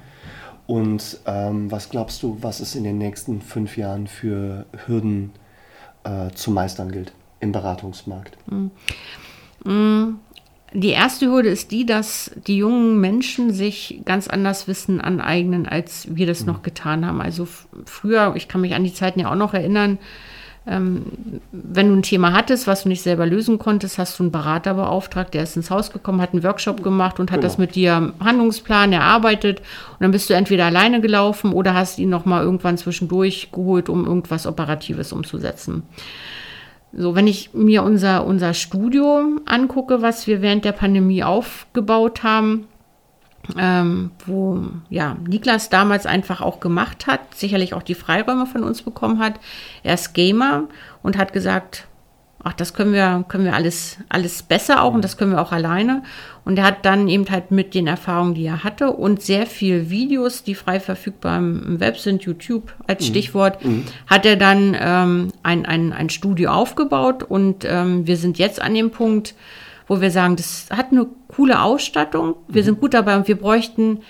Und 0.66 1.20
ähm, 1.26 1.70
was 1.70 1.90
glaubst 1.90 2.22
du, 2.22 2.38
was 2.40 2.60
es 2.60 2.74
in 2.74 2.84
den 2.84 2.98
nächsten 2.98 3.42
fünf 3.42 3.76
Jahren 3.76 4.06
für 4.06 4.64
Hürden 4.86 5.32
äh, 6.04 6.30
zu 6.30 6.50
meistern 6.50 6.90
gilt 6.90 7.12
im 7.40 7.52
Beratungsmarkt? 7.52 8.38
Mhm. 8.50 8.70
Die 10.76 10.90
erste 10.90 11.26
Hürde 11.26 11.50
ist 11.50 11.70
die, 11.70 11.86
dass 11.86 12.32
die 12.48 12.56
jungen 12.56 13.00
Menschen 13.00 13.52
sich 13.52 14.00
ganz 14.04 14.26
anders 14.26 14.66
Wissen 14.66 15.00
aneignen, 15.00 15.66
als 15.68 16.08
wir 16.10 16.26
das 16.26 16.40
mhm. 16.40 16.46
noch 16.48 16.62
getan 16.62 17.06
haben. 17.06 17.20
Also 17.20 17.46
früher, 17.86 18.34
ich 18.34 18.48
kann 18.48 18.60
mich 18.60 18.74
an 18.74 18.82
die 18.82 18.92
Zeiten 18.92 19.20
ja 19.20 19.30
auch 19.30 19.36
noch 19.36 19.54
erinnern, 19.54 19.98
ähm, 20.66 21.04
wenn 21.52 21.88
du 21.88 21.94
ein 21.94 22.02
Thema 22.02 22.32
hattest, 22.32 22.66
was 22.66 22.84
du 22.84 22.88
nicht 22.88 23.02
selber 23.02 23.26
lösen 23.26 23.58
konntest, 23.58 23.98
hast 23.98 24.18
du 24.18 24.24
einen 24.24 24.32
Berater 24.32 24.74
beauftragt, 24.74 25.34
der 25.34 25.42
ist 25.42 25.56
ins 25.56 25.70
Haus 25.70 25.92
gekommen, 25.92 26.22
hat 26.22 26.32
einen 26.32 26.42
Workshop 26.42 26.82
gemacht 26.82 27.20
und 27.20 27.30
hat 27.30 27.40
genau. 27.40 27.48
das 27.48 27.58
mit 27.58 27.74
dir 27.74 28.14
Handlungsplan 28.18 28.92
erarbeitet. 28.92 29.60
Und 29.60 30.00
dann 30.00 30.10
bist 30.10 30.28
du 30.28 30.34
entweder 30.34 30.64
alleine 30.64 31.00
gelaufen 31.00 31.52
oder 31.52 31.74
hast 31.74 31.98
ihn 31.98 32.08
nochmal 32.08 32.42
irgendwann 32.42 32.78
zwischendurch 32.78 33.50
geholt, 33.52 33.88
um 33.88 34.06
irgendwas 34.06 34.46
Operatives 34.46 35.12
umzusetzen. 35.12 35.82
So, 36.96 37.14
wenn 37.14 37.26
ich 37.26 37.52
mir 37.54 37.82
unser, 37.82 38.24
unser 38.24 38.54
Studio 38.54 39.40
angucke, 39.46 40.00
was 40.00 40.26
wir 40.26 40.42
während 40.42 40.64
der 40.64 40.72
Pandemie 40.72 41.24
aufgebaut 41.24 42.22
haben, 42.22 42.68
ähm, 43.58 44.10
wo 44.26 44.62
ja 44.88 45.16
Niklas 45.26 45.68
damals 45.70 46.06
einfach 46.06 46.40
auch 46.40 46.60
gemacht 46.60 47.06
hat, 47.06 47.34
sicherlich 47.34 47.74
auch 47.74 47.82
die 47.82 47.94
Freiräume 47.94 48.46
von 48.46 48.62
uns 48.62 48.82
bekommen 48.82 49.18
hat. 49.18 49.34
Er 49.82 49.94
ist 49.94 50.14
Gamer 50.14 50.64
und 51.02 51.18
hat 51.18 51.32
gesagt, 51.32 51.86
ach, 52.44 52.52
das 52.52 52.74
können 52.74 52.92
wir, 52.92 53.24
können 53.26 53.44
wir 53.44 53.54
alles, 53.54 53.98
alles 54.08 54.42
besser 54.42 54.82
auch 54.82 54.94
und 54.94 55.02
das 55.02 55.16
können 55.16 55.32
wir 55.32 55.40
auch 55.40 55.50
alleine. 55.50 56.02
Und 56.44 56.58
er 56.58 56.64
hat 56.64 56.84
dann 56.84 57.08
eben 57.08 57.28
halt 57.30 57.50
mit 57.50 57.74
den 57.74 57.86
Erfahrungen, 57.86 58.34
die 58.34 58.44
er 58.44 58.62
hatte 58.62 58.90
und 58.90 59.22
sehr 59.22 59.46
viel 59.46 59.88
Videos, 59.88 60.44
die 60.44 60.54
frei 60.54 60.78
verfügbar 60.78 61.38
im 61.38 61.80
Web 61.80 61.98
sind, 61.98 62.22
YouTube 62.22 62.74
als 62.86 63.02
mhm. 63.02 63.06
Stichwort, 63.06 63.64
mhm. 63.64 63.84
hat 64.06 64.26
er 64.26 64.36
dann 64.36 64.76
ähm, 64.78 65.32
ein, 65.42 65.64
ein, 65.64 65.92
ein 65.92 66.10
Studio 66.10 66.50
aufgebaut 66.50 67.22
und 67.22 67.64
ähm, 67.64 68.06
wir 68.06 68.18
sind 68.18 68.38
jetzt 68.38 68.60
an 68.60 68.74
dem 68.74 68.90
Punkt, 68.90 69.34
wo 69.86 70.00
wir 70.00 70.10
sagen, 70.10 70.36
das 70.36 70.68
hat 70.70 70.92
eine 70.92 71.06
coole 71.28 71.62
Ausstattung, 71.62 72.36
wir 72.48 72.62
mhm. 72.62 72.66
sind 72.66 72.80
gut 72.80 72.94
dabei 72.94 73.16
und 73.16 73.26
wir 73.26 73.36
bräuchten 73.36 74.00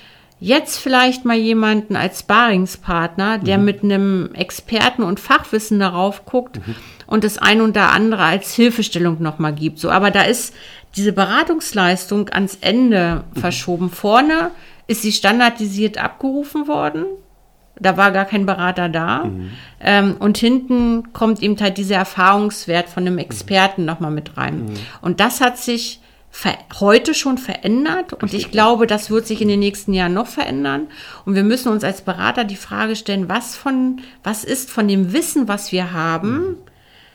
jetzt 0.44 0.78
vielleicht 0.78 1.24
mal 1.24 1.36
jemanden 1.36 1.96
als 1.96 2.20
Sparingspartner, 2.20 3.38
der 3.38 3.56
mhm. 3.56 3.64
mit 3.64 3.82
einem 3.82 4.34
Experten 4.34 5.02
und 5.02 5.18
Fachwissen 5.18 5.80
darauf 5.80 6.26
guckt 6.26 6.56
mhm. 6.56 6.74
und 7.06 7.24
das 7.24 7.38
eine 7.38 7.64
und 7.64 7.76
der 7.76 7.92
andere 7.92 8.22
als 8.24 8.52
Hilfestellung 8.52 9.22
nochmal 9.22 9.54
gibt. 9.54 9.78
So, 9.78 9.90
aber 9.90 10.10
da 10.10 10.22
ist 10.22 10.54
diese 10.96 11.14
Beratungsleistung 11.14 12.28
ans 12.28 12.58
Ende 12.60 13.24
mhm. 13.34 13.40
verschoben. 13.40 13.90
Vorne 13.90 14.50
ist 14.86 15.00
sie 15.00 15.12
standardisiert 15.12 15.96
abgerufen 15.96 16.68
worden. 16.68 17.06
Da 17.80 17.96
war 17.96 18.12
gar 18.12 18.26
kein 18.26 18.44
Berater 18.44 18.90
da. 18.90 19.24
Mhm. 19.24 19.50
Ähm, 19.80 20.16
und 20.18 20.36
hinten 20.36 21.12
kommt 21.14 21.42
eben 21.42 21.58
halt 21.58 21.78
dieser 21.78 21.96
Erfahrungswert 21.96 22.90
von 22.90 23.06
einem 23.06 23.16
Experten 23.16 23.80
mhm. 23.80 23.86
nochmal 23.86 24.10
mit 24.10 24.36
rein. 24.36 24.66
Mhm. 24.66 24.74
Und 25.00 25.20
das 25.20 25.40
hat 25.40 25.56
sich 25.56 26.00
heute 26.80 27.14
schon 27.14 27.38
verändert 27.38 28.12
und 28.12 28.34
ich 28.34 28.50
glaube, 28.50 28.86
das 28.86 29.10
wird 29.10 29.26
sich 29.26 29.40
in 29.40 29.48
den 29.48 29.60
nächsten 29.60 29.92
Jahren 29.92 30.14
noch 30.14 30.26
verändern. 30.26 30.88
Und 31.24 31.34
wir 31.34 31.44
müssen 31.44 31.68
uns 31.68 31.84
als 31.84 32.02
Berater 32.02 32.44
die 32.44 32.56
Frage 32.56 32.96
stellen, 32.96 33.28
was 33.28 33.56
von, 33.56 34.00
was 34.22 34.44
ist 34.44 34.70
von 34.70 34.88
dem 34.88 35.12
Wissen, 35.12 35.48
was 35.48 35.72
wir 35.72 35.92
haben, 35.92 36.58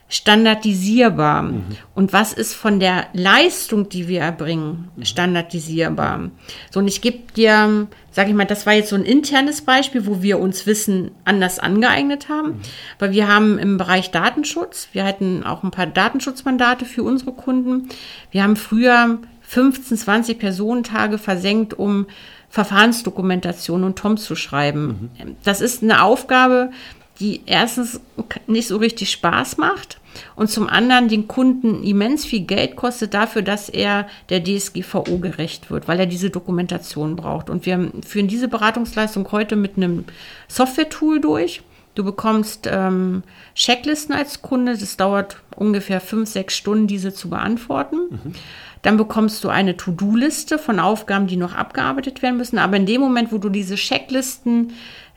standardisierbar? 0.09 1.43
Mhm. 1.43 1.63
Und 1.95 2.11
was 2.11 2.33
ist 2.33 2.55
von 2.55 2.79
der 2.79 3.07
Leistung, 3.13 3.87
die 3.87 4.07
wir 4.07 4.21
erbringen, 4.21 4.89
standardisierbar? 5.01 6.31
So, 6.71 6.79
und 6.79 6.87
ich 6.87 7.01
gebe 7.01 7.31
dir, 7.35 7.87
sage 8.11 8.29
ich 8.29 8.35
mal, 8.35 8.45
das 8.45 8.65
war 8.65 8.73
jetzt 8.73 8.89
so 8.89 8.95
ein 8.95 9.05
internes 9.05 9.61
Beispiel, 9.61 10.05
wo 10.07 10.21
wir 10.21 10.39
uns 10.39 10.65
Wissen 10.65 11.11
anders 11.25 11.59
angeeignet 11.59 12.27
haben, 12.27 12.47
mhm. 12.47 12.61
weil 12.97 13.11
wir 13.11 13.27
haben 13.27 13.59
im 13.59 13.77
Bereich 13.77 14.11
Datenschutz, 14.11 14.89
wir 14.91 15.05
hatten 15.05 15.43
auch 15.43 15.63
ein 15.63 15.71
paar 15.71 15.87
Datenschutzmandate 15.87 16.85
für 16.85 17.03
unsere 17.03 17.31
Kunden. 17.31 17.89
Wir 18.31 18.43
haben 18.43 18.55
früher 18.55 19.19
15, 19.41 19.97
20 19.97 20.39
Personentage 20.39 21.17
versenkt, 21.17 21.73
um 21.75 22.07
Verfahrensdokumentation 22.49 23.83
und 23.83 23.97
TOM 23.99 24.17
zu 24.17 24.35
schreiben. 24.35 25.11
Mhm. 25.19 25.35
Das 25.43 25.61
ist 25.61 25.83
eine 25.83 26.03
Aufgabe, 26.03 26.71
die 27.19 27.41
erstens 27.45 27.99
nicht 28.47 28.67
so 28.67 28.77
richtig 28.77 29.11
Spaß 29.11 29.57
macht 29.57 29.99
und 30.35 30.49
zum 30.49 30.67
anderen 30.67 31.07
den 31.07 31.27
Kunden 31.27 31.83
immens 31.83 32.25
viel 32.25 32.41
Geld 32.41 32.75
kostet 32.75 33.13
dafür, 33.13 33.41
dass 33.41 33.69
er 33.69 34.07
der 34.29 34.43
DSGVO 34.43 35.19
gerecht 35.19 35.69
wird, 35.69 35.87
weil 35.87 35.99
er 35.99 36.05
diese 36.05 36.29
Dokumentation 36.29 37.15
braucht. 37.15 37.49
Und 37.49 37.65
wir 37.65 37.91
führen 38.05 38.27
diese 38.27 38.47
Beratungsleistung 38.47 39.29
heute 39.31 39.55
mit 39.55 39.77
einem 39.77 40.05
Software-Tool 40.47 41.19
durch. 41.19 41.61
Du 41.95 42.03
bekommst 42.03 42.67
ähm, 42.71 43.23
Checklisten 43.55 44.15
als 44.15 44.41
Kunde. 44.41 44.77
Das 44.77 44.95
dauert 44.95 45.41
ungefähr 45.55 45.99
fünf, 45.99 46.29
sechs 46.29 46.55
Stunden, 46.55 46.87
diese 46.87 47.13
zu 47.13 47.29
beantworten. 47.29 47.97
Mhm. 48.09 48.33
Dann 48.81 48.95
bekommst 48.95 49.43
du 49.43 49.49
eine 49.49 49.75
To-Do-Liste 49.75 50.57
von 50.57 50.79
Aufgaben, 50.79 51.27
die 51.27 51.35
noch 51.35 51.53
abgearbeitet 51.53 52.21
werden 52.21 52.37
müssen. 52.37 52.57
Aber 52.57 52.77
in 52.77 52.85
dem 52.85 53.01
Moment, 53.01 53.33
wo 53.33 53.37
du 53.37 53.49
diese 53.49 53.75
Checklisten 53.75 54.71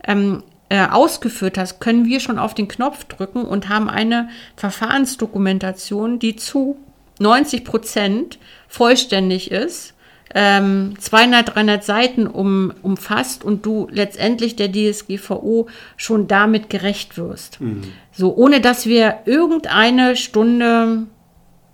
ähm, 0.04 0.42
äh, 0.73 0.87
ausgeführt 0.91 1.59
hast, 1.59 1.81
können 1.81 2.07
wir 2.07 2.19
schon 2.19 2.38
auf 2.38 2.55
den 2.55 2.67
Knopf 2.67 3.05
drücken 3.05 3.43
und 3.43 3.69
haben 3.69 3.91
eine 3.91 4.31
Verfahrensdokumentation, 4.57 6.19
die 6.19 6.35
zu 6.35 6.79
90 7.19 7.62
Prozent 7.62 8.38
vollständig 8.69 9.50
ist, 9.50 9.93
ähm, 10.35 10.95
200, 10.99 11.55
300 11.55 11.85
Seiten 11.85 12.26
um, 12.26 12.73
umfasst 12.81 13.45
und 13.45 13.67
du 13.67 13.87
letztendlich 13.91 14.57
der 14.57 14.73
DSGVO 14.73 15.69
schon 15.99 16.26
damit 16.26 16.71
gerecht 16.71 17.19
wirst. 17.19 17.61
Mhm. 17.61 17.83
So, 18.11 18.35
ohne 18.35 18.62
dass 18.62 18.87
wir 18.87 19.19
irgendeine 19.26 20.17
Stunde 20.17 21.02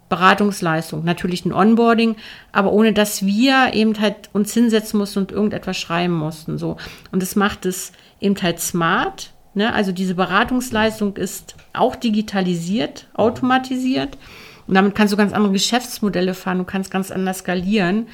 Beratungsleistung, 0.08 1.04
natürlich 1.04 1.44
ein 1.44 1.52
Onboarding, 1.52 2.16
aber 2.52 2.72
ohne 2.72 2.92
dass 2.92 3.26
wir 3.26 3.74
eben 3.74 3.98
halt 4.00 4.30
uns 4.32 4.54
hinsetzen 4.54 4.98
mussten 4.98 5.20
und 5.20 5.32
irgendetwas 5.32 5.76
schreiben 5.76 6.14
mussten. 6.14 6.58
So. 6.58 6.76
Und 7.12 7.22
das 7.22 7.36
macht 7.36 7.66
es 7.66 7.92
eben 8.20 8.40
halt 8.40 8.60
smart. 8.60 9.32
Ne? 9.54 9.72
Also 9.72 9.92
diese 9.92 10.14
Beratungsleistung 10.14 11.16
ist 11.16 11.56
auch 11.72 11.96
digitalisiert, 11.96 13.06
automatisiert. 13.14 14.16
Und 14.66 14.74
damit 14.74 14.94
kannst 14.94 15.12
du 15.12 15.16
ganz 15.16 15.32
andere 15.32 15.52
Geschäftsmodelle 15.52 16.34
fahren, 16.34 16.58
du 16.58 16.64
kannst 16.64 16.90
ganz 16.90 17.10
anders 17.10 17.38
skalieren. 17.38 18.06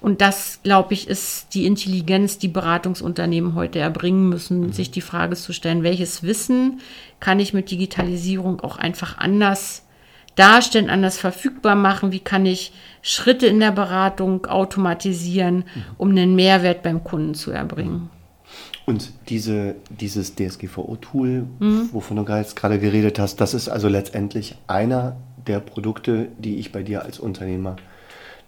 Und 0.00 0.20
das, 0.20 0.60
glaube 0.62 0.94
ich, 0.94 1.08
ist 1.08 1.54
die 1.54 1.66
Intelligenz, 1.66 2.38
die 2.38 2.48
Beratungsunternehmen 2.48 3.54
heute 3.54 3.78
erbringen 3.78 4.28
müssen, 4.28 4.60
mhm. 4.60 4.72
sich 4.72 4.90
die 4.90 5.00
Frage 5.00 5.36
zu 5.36 5.52
stellen, 5.52 5.82
welches 5.82 6.22
Wissen 6.22 6.80
kann 7.20 7.40
ich 7.40 7.52
mit 7.52 7.70
Digitalisierung 7.70 8.60
auch 8.60 8.78
einfach 8.78 9.18
anders 9.18 9.84
darstellen, 10.38 10.90
anders 10.90 11.18
verfügbar 11.18 11.74
machen? 11.74 12.12
Wie 12.12 12.20
kann 12.20 12.46
ich 12.46 12.72
Schritte 13.02 13.46
in 13.46 13.60
der 13.60 13.72
Beratung 13.72 14.46
automatisieren, 14.46 15.56
mhm. 15.56 15.64
um 15.96 16.10
einen 16.10 16.34
Mehrwert 16.34 16.82
beim 16.82 17.04
Kunden 17.04 17.34
zu 17.34 17.50
erbringen? 17.50 18.10
Und 18.86 19.12
diese, 19.28 19.74
dieses 19.90 20.34
DSGVO-Tool, 20.34 21.46
mhm. 21.58 21.88
wovon 21.92 22.16
du 22.16 22.24
gerade 22.24 22.78
geredet 22.78 23.18
hast, 23.18 23.36
das 23.36 23.52
ist 23.52 23.68
also 23.68 23.88
letztendlich 23.88 24.56
einer 24.66 25.16
der 25.46 25.60
Produkte, 25.60 26.28
die 26.38 26.56
ich 26.56 26.72
bei 26.72 26.82
dir 26.82 27.02
als 27.02 27.18
Unternehmer 27.18 27.76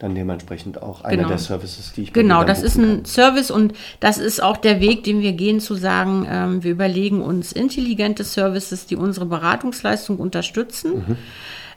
dann 0.01 0.15
dementsprechend 0.15 0.83
auch 0.83 1.05
einer 1.05 1.19
genau. 1.19 1.29
der 1.29 1.39
Services, 1.39 1.93
die 1.93 2.05
ich 2.05 2.13
Genau, 2.15 2.43
das 2.43 2.63
ist 2.63 2.79
ein 2.79 2.97
kann. 2.97 3.05
Service 3.05 3.51
und 3.51 3.75
das 4.01 4.17
ist 4.17 4.43
auch 4.43 4.57
der 4.57 4.81
Weg, 4.81 5.05
den 5.05 5.21
wir 5.21 5.33
gehen, 5.33 5.61
zu 5.61 5.75
sagen, 5.75 6.27
ähm, 6.29 6.65
wir 6.65 6.73
überlegen 6.73 7.21
uns 7.21 7.53
intelligente 7.53 8.25
Services, 8.25 8.87
die 8.87 8.97
unsere 8.97 9.27
Beratungsleistung 9.27 10.17
unterstützen. 10.17 11.05
Mhm. 11.07 11.17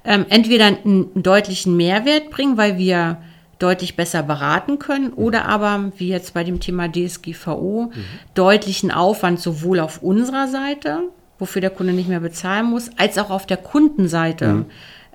Ähm, 0.06 0.26
entweder 0.30 0.66
einen, 0.66 1.24
deutlichen 1.24 1.78
Mehrwert 1.78 2.30
bringen, 2.30 2.58
weil 2.58 2.78
wir 2.78 3.18
deutlich 3.60 3.96
besser 3.96 4.24
beraten 4.24 4.80
können 4.80 5.12
mhm. 5.12 5.18
oder 5.18 5.46
aber, 5.46 5.92
wie 5.98 6.10
jetzt 6.10 6.34
bei 6.34 6.44
dem 6.44 6.60
Thema 6.60 6.90
DSGVO, 6.92 7.92
mhm. 7.94 8.04
deutlichen 8.34 8.92
Aufwand 8.92 9.40
sowohl 9.40 9.80
auf 9.80 10.04
unserer 10.04 10.48
Seite, 10.48 11.04
wofür 11.40 11.62
der 11.62 11.70
Kunde 11.70 11.94
nicht 11.94 12.10
mehr 12.10 12.20
bezahlen 12.20 12.66
muss, 12.66 12.90
als 12.98 13.18
auch 13.18 13.30
auf 13.30 13.46
der 13.46 13.58
Kundenseite. 13.58 14.48
Mhm 14.48 14.66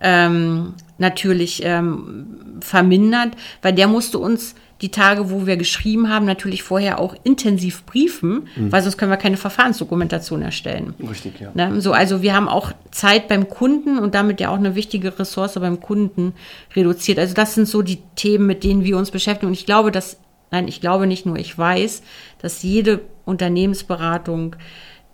ähm, 0.00 0.74
natürlich 0.98 1.62
ähm, 1.64 2.58
vermindert, 2.60 3.30
weil 3.62 3.72
der 3.72 3.88
musste 3.88 4.18
uns 4.18 4.54
die 4.80 4.90
Tage, 4.90 5.30
wo 5.30 5.46
wir 5.46 5.56
geschrieben 5.56 6.08
haben, 6.08 6.24
natürlich 6.24 6.62
vorher 6.62 7.00
auch 7.00 7.14
intensiv 7.24 7.84
briefen, 7.84 8.48
mhm. 8.54 8.70
weil 8.70 8.82
sonst 8.82 8.96
können 8.96 9.10
wir 9.10 9.16
keine 9.16 9.36
Verfahrensdokumentation 9.36 10.42
erstellen. 10.42 10.94
Richtig, 11.08 11.40
ja. 11.40 11.50
Ne? 11.54 11.80
So, 11.80 11.92
also 11.92 12.22
wir 12.22 12.34
haben 12.34 12.48
auch 12.48 12.72
Zeit 12.92 13.26
beim 13.26 13.48
Kunden 13.48 13.98
und 13.98 14.14
damit 14.14 14.40
ja 14.40 14.50
auch 14.50 14.56
eine 14.56 14.76
wichtige 14.76 15.18
Ressource 15.18 15.54
beim 15.54 15.80
Kunden 15.80 16.32
reduziert. 16.76 17.18
Also 17.18 17.34
das 17.34 17.54
sind 17.54 17.66
so 17.66 17.82
die 17.82 17.98
Themen, 18.14 18.46
mit 18.46 18.62
denen 18.62 18.84
wir 18.84 18.96
uns 18.96 19.10
beschäftigen. 19.10 19.48
Und 19.48 19.54
ich 19.54 19.66
glaube, 19.66 19.90
dass, 19.90 20.18
nein, 20.52 20.68
ich 20.68 20.80
glaube 20.80 21.08
nicht 21.08 21.26
nur, 21.26 21.36
ich 21.36 21.58
weiß, 21.58 22.02
dass 22.40 22.62
jede 22.62 23.00
Unternehmensberatung, 23.24 24.54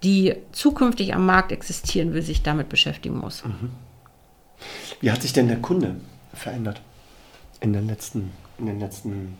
die 0.02 0.34
zukünftig 0.52 1.14
am 1.14 1.24
Markt 1.24 1.52
existieren 1.52 2.12
will, 2.12 2.20
sich 2.20 2.42
damit 2.42 2.68
beschäftigen 2.68 3.16
muss. 3.16 3.42
Mhm. 3.46 3.70
Wie 5.00 5.10
hat 5.10 5.22
sich 5.22 5.32
denn 5.32 5.48
der 5.48 5.58
Kunde 5.58 5.96
verändert 6.34 6.82
in 7.60 7.72
den 7.72 7.86
letzten, 7.86 8.32
in 8.58 8.66
den 8.66 8.78
letzten 8.78 9.38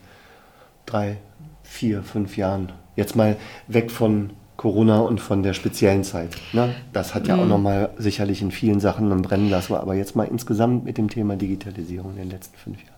drei, 0.87 1.19
vier, 1.63 2.03
fünf 2.03 2.37
Jahren? 2.37 2.73
Jetzt 2.97 3.17
mal 3.17 3.37
weg 3.67 3.91
von 3.91 4.31
Corona 4.57 5.01
und 5.01 5.21
von 5.21 5.43
der 5.43 5.53
speziellen 5.53 6.05
Zeit. 6.05 6.37
Ne? 6.53 6.75
Das 6.93 7.15
hat 7.15 7.27
ja 7.27 7.37
mhm. 7.37 7.43
auch 7.43 7.47
nochmal 7.47 7.91
sicherlich 7.99 8.41
in 8.41 8.51
vielen 8.51 8.81
Sachen 8.81 9.11
einen 9.11 9.23
Brennglas, 9.23 9.71
aber 9.71 9.95
jetzt 9.95 10.15
mal 10.15 10.25
insgesamt 10.25 10.85
mit 10.85 10.97
dem 10.97 11.09
Thema 11.09 11.37
Digitalisierung 11.37 12.13
in 12.13 12.19
den 12.19 12.31
letzten 12.31 12.57
fünf 12.57 12.79
Jahren. 12.79 12.95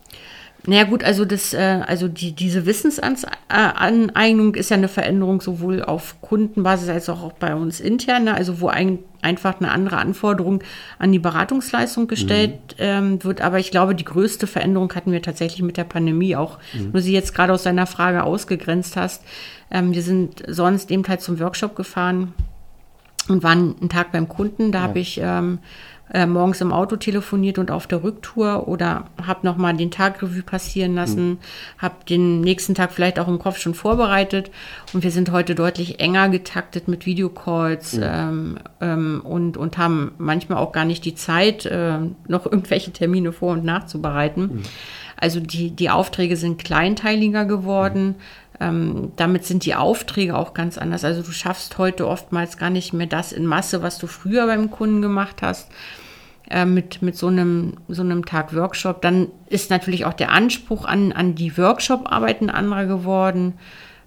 Naja 0.65 0.83
gut, 0.83 1.03
also 1.03 1.23
das, 1.23 1.53
äh, 1.53 1.81
also 1.87 2.09
die, 2.09 2.33
diese 2.33 2.65
Wissensaneignung 2.65 4.55
ist 4.55 4.69
ja 4.69 4.75
eine 4.75 4.89
Veränderung 4.89 5.39
sowohl 5.39 5.81
auf 5.81 6.19
Kundenbasis 6.21 6.89
als 6.89 7.07
auch 7.07 7.31
bei 7.33 7.55
uns 7.55 7.79
intern, 7.79 8.25
ne? 8.25 8.33
also 8.33 8.59
wo 8.59 8.67
ein, 8.67 8.99
einfach 9.21 9.61
eine 9.61 9.71
andere 9.71 9.97
Anforderung 9.97 10.61
an 10.99 11.13
die 11.13 11.19
Beratungsleistung 11.19 12.07
gestellt 12.07 12.51
mhm. 12.71 12.75
ähm, 12.79 13.23
wird. 13.23 13.39
Aber 13.39 13.59
ich 13.59 13.71
glaube, 13.71 13.95
die 13.95 14.03
größte 14.03 14.45
Veränderung 14.45 14.93
hatten 14.93 15.13
wir 15.13 15.21
tatsächlich 15.21 15.61
mit 15.61 15.77
der 15.77 15.85
Pandemie 15.85 16.35
auch, 16.35 16.59
mhm. 16.73 16.91
nur 16.91 17.01
sie 17.01 17.13
jetzt 17.13 17.33
gerade 17.33 17.53
aus 17.53 17.63
deiner 17.63 17.87
Frage 17.87 18.23
ausgegrenzt 18.23 18.97
hast. 18.97 19.23
Ähm, 19.71 19.93
wir 19.93 20.01
sind 20.01 20.43
sonst 20.47 20.91
eben 20.91 21.07
halt 21.07 21.21
zum 21.21 21.39
Workshop 21.39 21.77
gefahren 21.77 22.33
und 23.29 23.43
waren 23.43 23.75
einen 23.79 23.89
Tag 23.89 24.11
beim 24.11 24.27
Kunden. 24.27 24.71
Da 24.71 24.79
ja. 24.79 24.83
habe 24.83 24.99
ich 24.99 25.19
ähm, 25.23 25.59
äh, 26.13 26.25
morgens 26.25 26.61
im 26.61 26.71
Auto 26.71 26.95
telefoniert 26.95 27.59
und 27.59 27.71
auf 27.71 27.87
der 27.87 28.03
Rücktour 28.03 28.67
oder 28.67 29.05
habe 29.25 29.45
nochmal 29.45 29.75
den 29.75 29.91
Tagrevue 29.91 30.41
passieren 30.41 30.95
lassen, 30.95 31.29
mhm. 31.29 31.37
habe 31.77 31.95
den 32.07 32.41
nächsten 32.41 32.75
Tag 32.75 32.91
vielleicht 32.91 33.19
auch 33.19 33.27
im 33.27 33.39
Kopf 33.39 33.57
schon 33.57 33.73
vorbereitet 33.73 34.51
und 34.93 35.03
wir 35.03 35.11
sind 35.11 35.31
heute 35.31 35.55
deutlich 35.55 35.99
enger 35.99 36.29
getaktet 36.29 36.87
mit 36.87 37.05
Videocalls 37.05 37.93
mhm. 37.93 38.03
ähm, 38.03 38.59
ähm, 38.81 39.21
und, 39.23 39.57
und 39.57 39.77
haben 39.77 40.11
manchmal 40.17 40.59
auch 40.59 40.71
gar 40.71 40.85
nicht 40.85 41.03
die 41.05 41.15
Zeit, 41.15 41.65
äh, 41.65 41.99
noch 42.27 42.45
irgendwelche 42.45 42.91
Termine 42.91 43.31
vor- 43.31 43.53
und 43.53 43.65
nachzubereiten. 43.65 44.43
Mhm. 44.43 44.63
Also 45.19 45.39
die, 45.39 45.71
die 45.71 45.89
Aufträge 45.89 46.37
sind 46.37 46.63
kleinteiliger 46.63 47.45
geworden. 47.45 48.15
Ähm, 48.59 49.11
damit 49.15 49.45
sind 49.45 49.65
die 49.65 49.75
Aufträge 49.75 50.35
auch 50.35 50.53
ganz 50.53 50.77
anders. 50.77 51.03
Also 51.03 51.21
du 51.21 51.31
schaffst 51.31 51.77
heute 51.77 52.07
oftmals 52.07 52.57
gar 52.57 52.69
nicht 52.69 52.93
mehr 52.93 53.07
das 53.07 53.31
in 53.31 53.45
Masse, 53.45 53.83
was 53.83 53.97
du 53.99 54.07
früher 54.07 54.47
beim 54.47 54.71
Kunden 54.71 55.01
gemacht 55.01 55.41
hast. 55.41 55.69
Äh, 56.49 56.65
mit, 56.65 57.01
mit 57.01 57.17
so 57.17 57.27
einem, 57.27 57.73
so 57.89 58.01
einem 58.01 58.23
Tag 58.23 58.55
Workshop. 58.55 59.01
Dann 59.01 59.27
ist 59.49 59.69
natürlich 59.69 60.05
auch 60.05 60.13
der 60.13 60.31
Anspruch 60.31 60.85
an, 60.85 61.11
an 61.11 61.35
die 61.35 61.57
Workshop-Arbeit 61.57 62.41
ein 62.41 62.49
anderer 62.49 62.85
geworden. 62.85 63.55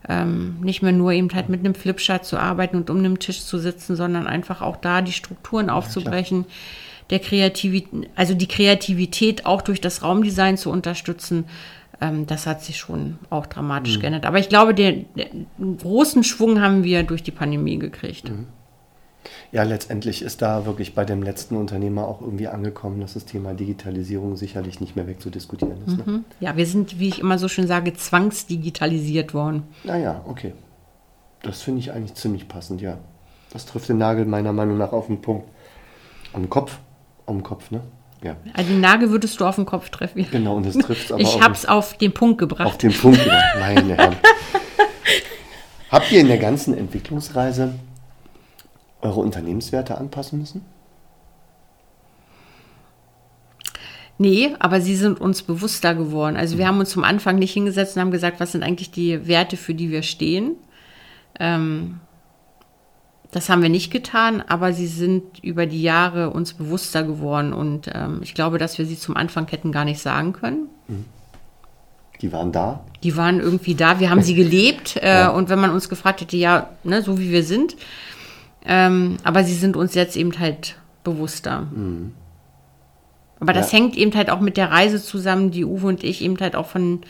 Ähm, 0.09 0.57
nicht 0.63 0.81
mehr 0.81 0.93
nur 0.93 1.13
eben 1.13 1.29
halt 1.35 1.51
mit 1.51 1.61
einem 1.61 1.75
Flipchart 1.75 2.25
zu 2.25 2.39
arbeiten 2.39 2.77
und 2.77 2.89
um 2.89 2.97
einem 2.97 3.19
Tisch 3.19 3.45
zu 3.45 3.59
sitzen, 3.59 3.95
sondern 3.95 4.27
einfach 4.27 4.63
auch 4.63 4.77
da 4.77 5.03
die 5.03 5.13
Strukturen 5.13 5.69
aufzubrechen, 5.69 6.47
ja, 6.49 6.55
der 7.11 7.19
Kreativität, 7.19 8.09
also 8.17 8.33
die 8.33 8.49
Kreativität 8.49 9.45
auch 9.45 9.61
durch 9.61 9.83
das 9.83 10.03
Raumdesign 10.03 10.57
zu 10.57 10.71
unterstützen 10.71 11.45
ähm, 12.01 12.27
das 12.27 12.47
hat 12.47 12.63
sich 12.63 12.79
schon 12.79 13.19
auch 13.29 13.47
dramatisch 13.47 13.97
mhm. 13.97 14.01
geändert. 14.01 14.27
Aber 14.27 14.39
ich 14.39 14.49
glaube, 14.49 14.75
den, 14.75 15.07
den, 15.15 15.79
großen 15.79 16.25
Schwung 16.25 16.61
haben 16.61 16.85
wir 16.85 17.03
durch 17.03 17.23
die 17.23 17.31
Pandemie 17.31 17.79
gekriegt. 17.79 18.31
Mhm. 18.31 18.47
Ja, 19.53 19.65
letztendlich 19.65 20.23
ist 20.23 20.41
da 20.43 20.65
wirklich 20.65 20.95
bei 20.95 21.05
dem 21.05 21.23
letzten 21.23 21.57
Unternehmer 21.57 22.07
auch 22.07 22.21
irgendwie 22.23 22.49
angekommen, 22.49 23.01
dass 23.01 23.15
das 23.15 23.27
Thema 23.27 23.53
Digitalisierung 23.53 24.37
sicherlich 24.37 24.81
nicht 24.81 24.97
mehr 24.97 25.07
wegzudiskutieren 25.07 25.77
ist. 25.87 25.99
Ne? 25.99 26.05
Mhm. 26.07 26.25
Ja, 26.39 26.57
wir 26.57 26.67
sind, 26.67 26.99
wie 26.99 27.09
ich 27.09 27.19
immer 27.19 27.39
so 27.39 27.49
schön 27.49 27.67
sage, 27.67 27.93
zwangsdigitalisiert 27.93 29.35
worden. 29.35 29.65
Naja, 29.85 30.25
okay. 30.27 30.55
Das 31.43 31.63
finde 31.63 31.81
ich 31.81 31.93
eigentlich 31.93 32.15
ziemlich 32.15 32.49
passend, 32.49 32.81
ja. 32.81 32.99
Das 33.53 33.67
trifft 33.67 33.89
den 33.89 33.99
Nagel 33.99 34.25
meiner 34.25 34.53
Meinung 34.53 34.79
nach 34.79 34.93
auf 34.93 35.09
den 35.09 35.21
Punkt. 35.21 35.49
Am 36.33 36.49
Kopf. 36.49 36.79
Am 37.27 37.43
Kopf, 37.43 37.71
ne? 37.71 37.81
Ja. 38.23 38.37
Also 38.53 38.71
den 38.71 38.81
Nagel 38.81 39.11
würdest 39.11 39.41
du 39.41 39.47
auf 39.47 39.57
den 39.57 39.67
Kopf 39.67 39.89
treffen. 39.91 40.27
Genau, 40.31 40.57
und 40.57 40.67
es 40.67 40.77
trifft 40.77 41.11
aber 41.11 41.21
Ich 41.21 41.41
habe 41.41 41.55
es 41.55 41.65
auf 41.67 41.97
den 41.97 42.13
Punkt 42.13 42.39
gebracht. 42.39 42.67
Auf 42.67 42.79
den 42.79 42.93
Punkt 42.93 43.23
gebracht, 43.23 43.57
meine 43.59 43.97
Herren. 43.97 44.17
Habt 45.91 46.13
ihr 46.13 46.21
in 46.21 46.29
der 46.29 46.39
ganzen 46.39 46.77
Entwicklungsreise 46.77 47.75
eure 49.01 49.21
Unternehmenswerte 49.21 49.97
anpassen 49.97 50.39
müssen? 50.39 50.65
Nee, 54.19 54.55
aber 54.59 54.83
sie 54.83 54.97
sind 54.97 55.19
uns 55.19 55.43
bewusster 55.43 55.95
geworden. 55.95 56.37
Also 56.37 56.59
wir 56.59 56.67
mhm. 56.67 56.69
haben 56.69 56.81
uns 56.81 56.91
zum 56.91 57.05
Anfang 57.05 57.39
nicht 57.39 57.55
hingesetzt 57.55 57.97
und 57.97 58.03
haben 58.03 58.11
gesagt, 58.11 58.39
was 58.39 58.53
sind 58.53 58.63
eigentlich 58.63 58.91
die 58.91 59.27
Werte, 59.27 59.57
für 59.57 59.75
die 59.75 59.91
wir 59.91 60.03
stehen. 60.03 60.57
Ähm, 61.39 62.01
das 63.33 63.49
haben 63.49 63.63
wir 63.63 63.69
nicht 63.69 63.91
getan, 63.93 64.43
aber 64.47 64.73
sie 64.73 64.87
sind 64.89 65.39
über 65.43 65.67
die 65.67 65.83
Jahre 65.83 66.31
uns 66.31 66.53
bewusster 66.55 67.03
geworden 67.05 67.53
und 67.53 67.89
ähm, 67.95 68.21
ich 68.23 68.35
glaube, 68.35 68.59
dass 68.59 68.79
wir 68.79 68.87
sie 68.87 68.99
zum 68.99 69.17
Anfang 69.17 69.47
hätten 69.49 69.71
gar 69.73 69.85
nicht 69.85 70.01
sagen 70.01 70.33
können. 70.33 70.69
Mhm. 70.89 71.05
Die 72.21 72.33
waren 72.33 72.53
da? 72.53 72.81
Die 73.03 73.17
waren 73.17 73.41
irgendwie 73.41 73.75
da, 73.75 73.99
wir 74.01 74.11
haben 74.11 74.21
sie 74.23 74.35
gelebt 74.35 74.97
äh, 74.97 75.21
ja. 75.21 75.29
und 75.31 75.49
wenn 75.49 75.59
man 75.61 75.71
uns 75.71 75.89
gefragt 75.89 76.21
hätte, 76.21 76.37
ja, 76.37 76.69
ne, 76.85 77.03
so 77.03 77.19
wie 77.19 77.31
wir 77.31 77.45
sind, 77.45 77.77
Ähm, 78.63 79.17
aber 79.25 79.43
sie 79.43 79.55
sind 79.55 79.75
uns 79.75 79.95
jetzt 79.95 80.17
eben 80.19 80.39
halt 80.39 80.77
bewusster. 81.03 81.63
Mhm. 81.75 82.13
Aber 83.41 83.55
das 83.55 83.73
Ja. 83.73 83.79
hängt 83.79 83.97
eben 83.97 84.15
halt 84.15 84.29
auch 84.29 84.41
mit 84.41 84.59
der 84.59 84.71
Reise 84.71 85.03
zusammen, 85.03 85.51
die 85.51 85.65
Uwe 85.65 85.87
und 85.87 86.05
ich 86.05 86.21
eben 86.21 86.39
halt 86.41 86.55
auch 86.55 86.67
von, 86.67 87.01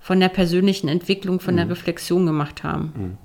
von 0.00 0.18
der 0.18 0.28
persönlichen 0.28 0.88
Entwicklung, 0.88 1.38
von 1.38 1.54
Mhm. 1.54 1.58
der 1.58 1.70
Reflexion 1.70 2.26
gemacht 2.26 2.64
haben. 2.64 3.16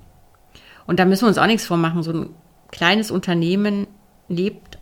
Und 0.86 0.98
da 0.98 1.04
müssen 1.04 1.22
wir 1.22 1.28
uns 1.28 1.38
auch 1.38 1.46
nichts 1.46 1.66
vormachen. 1.66 2.02
So 2.02 2.12
ein 2.12 2.30
kleines 2.70 3.10
Unternehmen 3.10 3.86
lebt 4.28 4.78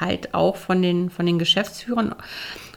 halt 0.00 0.34
auch 0.34 0.56
von 0.56 0.82
den, 0.82 1.10
von 1.10 1.26
den 1.26 1.38
Geschäftsführern 1.38 2.14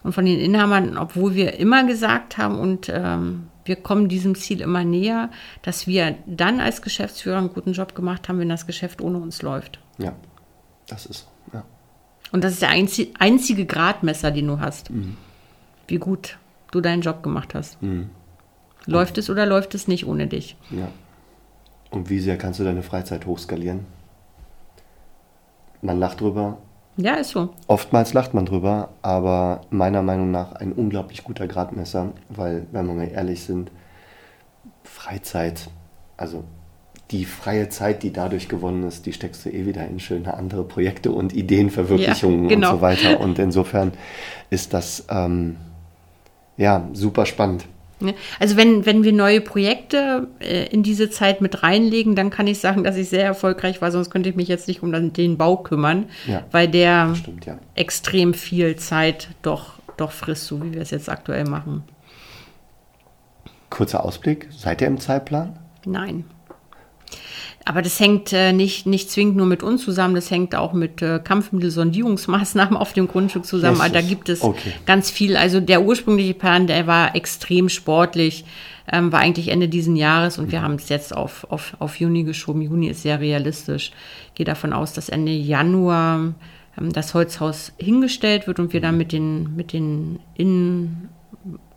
und 0.04 0.14
von 0.14 0.26
den 0.26 0.40
Inhabern, 0.40 0.98
obwohl 0.98 1.34
wir 1.34 1.56
immer 1.60 1.84
gesagt 1.84 2.38
haben 2.38 2.60
und 2.60 2.90
ähm, 2.90 3.48
wir 3.66 3.76
kommen 3.78 4.10
diesem 4.10 4.36
Ziel 4.36 4.62
immer 4.62 4.84
näher, 4.84 5.30
dass 5.62 5.88
wir 5.88 6.16
dann 6.26 6.60
als 6.60 6.82
Geschäftsführer 6.82 7.38
einen 7.38 7.54
guten 7.54 7.74
Job 7.74 7.96
gemacht 7.96 8.30
haben, 8.30 8.40
wenn 8.40 8.50
das 8.50 8.68
Geschäft 8.68 9.02
ohne 9.02 9.18
uns 9.18 9.42
läuft. 9.42 9.80
Ja, 9.98 10.14
das 10.88 11.06
ist. 11.06 11.28
Ja. 11.54 11.64
Und 12.32 12.44
das 12.44 12.54
ist 12.54 12.62
der 12.62 12.70
einzi 12.70 13.12
einzige 13.18 13.66
Gradmesser, 13.66 14.32
den 14.32 14.48
du 14.48 14.60
hast. 14.60 14.92
Wie 15.88 15.98
gut 15.98 16.38
du 16.72 16.82
deinen 16.82 17.02
Job 17.02 17.24
gemacht 17.24 17.56
hast. 17.56 17.78
Läuft 18.86 19.18
es 19.18 19.30
oder 19.30 19.46
läuft 19.46 19.76
es 19.76 19.88
nicht 19.88 20.06
ohne 20.06 20.28
dich? 20.28 20.56
ja. 20.70 20.88
Und 21.92 22.10
wie 22.10 22.20
sehr 22.20 22.38
kannst 22.38 22.60
du 22.60 22.64
deine 22.64 22.84
Freizeit 22.84 23.26
hochskalieren? 23.26 23.86
Man 25.82 26.00
lacht 26.00 26.22
drüber, 26.22 26.58
Ja, 26.98 27.16
ist 27.16 27.30
so. 27.30 27.50
Oftmals 27.68 28.14
lacht 28.14 28.34
man 28.34 28.46
drüber, 28.46 28.90
aber 29.02 29.62
meiner 29.70 30.02
Meinung 30.02 30.32
nach 30.32 30.52
ein 30.54 30.74
unglaublich 30.74 31.24
guter 31.24 31.48
Gradmesser, 31.48 32.12
weil, 32.30 32.68
wenn 32.72 32.86
wir 32.88 32.94
mal 32.94 33.08
ehrlich 33.10 33.44
sind, 33.44 33.72
Freizeit, 34.84 35.70
also 36.18 36.44
die 37.12 37.26
freie 37.26 37.70
Zeit, 37.70 38.04
die 38.04 38.12
dadurch 38.14 38.50
gewonnen 38.50 38.84
ist, 38.84 39.06
die 39.06 39.14
steckst 39.14 39.46
du 39.46 39.50
eh 39.50 39.66
wieder 39.66 39.88
in 39.88 40.00
schöne 40.00 40.34
andere 40.34 40.64
Projekte 40.64 41.12
und 41.12 41.34
Ideenverwirklichungen 41.34 42.44
Ja, 42.44 42.50
genau. 42.50 42.70
und 42.72 42.76
so 42.76 42.82
weiter. 42.82 43.20
Und 43.20 43.40
insofern 43.40 43.94
ist 44.50 44.74
das 44.74 45.06
ähm, 45.10 45.56
ja 46.58 46.88
super 46.94 47.26
spannend. 47.26 47.66
Ne? 48.02 48.14
Also 48.40 48.56
wenn, 48.56 48.86
wenn 48.86 49.04
wir 49.04 49.12
neue 49.14 49.42
Projekte 49.42 50.28
äh, 50.40 50.68
in 50.68 50.84
diese 50.84 51.10
Zeit 51.10 51.42
mit 51.42 51.64
reinlegen, 51.64 52.16
dann 52.16 52.30
kann 52.30 52.48
ich 52.48 52.60
sagen, 52.60 52.84
dass 52.84 52.96
ich 52.96 53.10
sehr 53.10 53.24
erfolgreich 53.26 53.82
war, 53.82 53.92
sonst 53.92 54.10
könnte 54.10 54.30
ich 54.30 54.36
mich 54.36 54.48
jetzt 54.48 54.68
nicht 54.68 54.82
um 54.84 54.92
den- 54.92 55.12
den 55.14 55.38
Bau 55.38 55.58
kümmern, 55.58 56.06
Ja. 56.26 56.44
weil 56.52 56.68
der 56.70 57.14
Stimmt, 57.16 57.46
ja. 57.46 57.58
extrem 57.76 58.34
viel 58.34 58.76
Zeit 58.78 59.30
doch, 59.42 59.74
doch 59.98 60.12
frisst, 60.12 60.46
so 60.48 60.64
wie 60.64 60.74
wir 60.74 60.82
es 60.82 60.92
jetzt 60.92 61.10
aktuell 61.10 61.44
machen. 61.44 61.84
Kurzer 63.70 64.04
Ausblick, 64.04 64.48
seid 64.52 64.82
ihr 64.82 64.88
im 64.88 65.00
Zeitplan? 65.00 65.60
Nein. 65.86 66.24
Aber 67.66 67.82
das 67.82 68.00
hängt 68.00 68.34
äh, 68.34 68.52
nicht, 68.54 68.86
nicht 68.88 69.12
zwingend 69.12 69.36
nur 69.36 69.46
mit 69.46 69.62
uns 69.64 69.84
zusammen, 69.84 70.16
das 70.16 70.32
hängt 70.32 70.56
auch 70.56 70.74
mit 70.74 71.02
äh, 71.02 71.20
Kampfmittelsondierungsmaßnahmen 71.24 72.76
auf 72.78 72.94
dem 72.94 73.08
Grundstück 73.08 73.46
zusammen. 73.46 73.80
Also 73.82 73.94
da 73.94 74.02
gibt 74.02 74.30
es 74.30 74.42
Okay. 74.42 74.72
ganz 74.86 75.12
viel. 75.12 75.36
Also 75.38 75.60
der 75.60 75.84
ursprüngliche 75.84 76.34
Plan, 76.34 76.68
der 76.68 76.88
war 76.88 77.16
extrem 77.16 77.70
sportlich, 77.70 78.46
ähm, 78.92 79.12
war 79.12 79.20
eigentlich 79.20 79.50
Ende 79.50 79.68
diesen 79.68 79.96
Jahres 79.96 80.40
und 80.40 80.48
Mhm. 80.48 80.52
wir 80.52 80.62
haben 80.64 80.76
es 80.76 80.90
jetzt 80.90 81.16
auf, 81.16 81.46
auf, 81.52 81.76
auf 81.80 82.00
Juni 82.00 82.24
geschoben. 82.24 82.62
Juni 82.62 82.88
ist 82.88 83.04
sehr 83.04 83.20
realistisch. 83.20 83.92
Gehe 84.36 84.46
davon 84.46 84.74
aus, 84.74 84.94
dass 84.94 85.10
Ende 85.10 85.32
Januar 85.34 86.34
ähm, 86.80 86.92
das 86.94 87.14
Holzhaus 87.14 87.74
hingestellt 87.78 88.48
wird 88.48 88.60
und 88.60 88.74
wir 88.74 88.80
Mhm. 88.80 88.84
dann 88.84 88.98
mit 88.98 89.12
den, 89.12 89.56
mit 89.56 89.74
den 89.74 90.20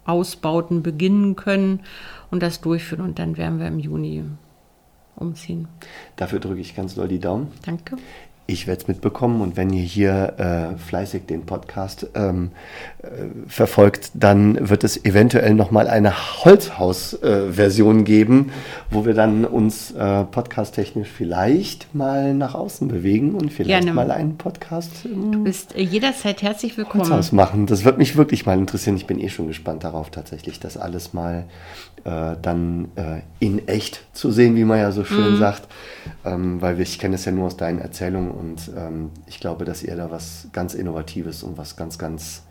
Innenausbauten 0.07 0.83
beginnen 0.83 1.37
können 1.37 1.81
und 2.31 2.42
das 2.42 2.61
durchführen 2.61 3.03
und 3.05 3.18
dann 3.18 3.37
werden 3.37 3.59
wir 3.59 3.66
im 3.66 3.79
Juni 3.79 4.23
umziehen. 5.23 5.69
Dafür 6.17 6.41
drücke 6.41 6.61
ich 6.61 6.77
ganz 6.77 6.95
doll 6.95 7.09
die 7.09 7.19
Daumen. 7.19 7.53
Danke. 7.65 7.97
Ich 8.53 8.67
werde 8.67 8.83
es 8.83 8.88
mitbekommen 8.88 9.41
und 9.41 9.57
wenn 9.57 9.73
ihr 9.73 9.83
hier 9.83 10.35
äh, 10.37 10.77
fleißig 10.77 11.25
den 11.25 11.47
Podcast 11.47 12.09
ähm, 12.15 12.51
äh, 13.03 13.07
verfolgt, 13.49 14.11
dann 14.12 14.69
wird 14.69 14.85
es 14.85 15.03
eventuell 15.07 15.55
nochmal 15.55 15.88
eine 15.88 16.45
Holzhaus-Version 16.45 18.05
geben, 18.05 18.53
wo 18.91 19.07
wir 19.07 19.15
dann 19.15 19.47
uns 19.47 19.93
äh, 19.93 20.25
podcasttechnisch 20.25 21.09
vielleicht 21.09 21.95
mal 21.95 22.35
nach 22.35 22.55
außen 22.55 22.88
bewegen 22.88 23.35
und 23.35 23.51
vielleicht 23.51 23.85
Gerne. 23.87 23.95
mal 23.95 24.11
einen 24.11 24.37
Podcast 24.37 25.07
im 25.07 25.33
Du 25.33 25.45
bist 25.45 25.75
äh, 25.75 25.81
jederzeit 25.81 26.43
herzlich 26.43 26.77
willkommen. 26.77 27.05
Holzhaus 27.05 27.33
machen. 27.33 27.65
Das 27.65 27.87
wird 27.87 27.97
mich 27.97 28.17
wirklich 28.17 28.45
mal 28.45 28.59
interessieren. 28.59 28.97
Ich 28.97 29.07
bin 29.07 29.19
eh 29.19 29.31
schon 29.31 29.47
gespannt 29.47 29.83
darauf, 29.83 30.11
tatsächlich 30.11 30.61
das 30.61 30.77
alles 30.77 31.15
mal 31.15 31.47
äh, 32.05 32.37
dann 32.43 32.88
äh, 32.97 33.21
in 33.38 33.67
echt 33.67 34.03
zu 34.12 34.31
sehen, 34.31 34.57
wie 34.57 34.65
man 34.65 34.79
ja 34.79 34.93
so 34.93 35.05
schön 35.05 35.38
sagt. 35.38 35.69
Ähm, 36.25 36.61
weil 36.61 36.81
ich 36.81 36.99
kenne 36.99 37.15
es 37.15 37.25
ja 37.25 37.33
nur 37.33 37.47
aus 37.47 37.57
deinen 37.57 37.79
Erzählungen 37.79 38.31
und 38.43 38.71
ähm, 38.77 39.11
ich 39.27 39.39
glaube, 39.41 39.65
dass 39.65 39.83
ihr 39.83 39.95
da 39.97 40.11
was 40.11 40.49
ganz 40.53 40.75
Innovatives 40.75 41.43
und 41.45 41.57
was 41.57 41.77
ganz, 41.77 41.97
ganz 41.99 42.43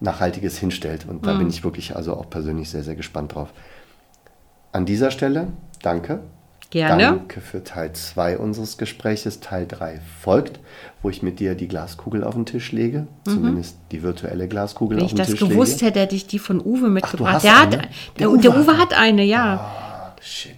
Nachhaltiges 0.00 0.56
hinstellt. 0.58 1.06
Und 1.08 1.26
da 1.26 1.34
bin 1.34 1.48
ich 1.48 1.64
wirklich 1.64 1.94
also 1.96 2.14
auch 2.16 2.28
persönlich 2.30 2.70
sehr, 2.70 2.82
sehr 2.84 2.94
gespannt 2.96 3.34
drauf. 3.34 3.48
An 4.72 4.86
dieser 4.86 5.10
Stelle, 5.10 5.48
danke. 5.82 6.20
Gerne. 6.70 7.02
Danke 7.04 7.40
für 7.42 7.62
Teil 7.62 7.92
2 7.92 8.38
unseres 8.38 8.78
Gespräches. 8.78 9.40
Teil 9.40 9.66
3 9.68 10.00
folgt, 10.22 10.58
wo 11.02 11.10
ich 11.10 11.22
mit 11.22 11.38
dir 11.38 11.54
die 11.54 11.68
Glaskugel 11.68 12.24
auf 12.24 12.34
den 12.34 12.46
Tisch 12.46 12.72
lege. 12.72 13.06
Zumindest 13.24 13.76
die 13.90 14.02
virtuelle 14.02 14.48
Glaskugel 14.48 14.96
Wenn 14.96 15.04
auf 15.04 15.10
ich 15.10 15.14
den 15.14 15.18
das 15.18 15.28
Tisch 15.28 15.40
gewusst 15.40 15.74
lege. 15.82 15.86
hätte, 15.86 16.00
hätte 16.00 16.14
ich 16.16 16.26
die 16.26 16.38
von 16.38 16.60
Uwe 16.64 16.88
mitgebracht. 16.88 17.34
hast 17.34 17.44
der, 17.44 17.60
hat, 17.60 17.74
eine? 17.74 17.76
der, 17.76 17.88
Der 18.28 18.38
der, 18.38 18.50
Uwe 18.52 18.62
Uwe, 18.62 18.72
hat 18.78 18.90
hat 18.92 18.98
eine, 18.98 19.22
ja. 19.22 19.56
Ah, 19.56 20.16
shit. 20.22 20.56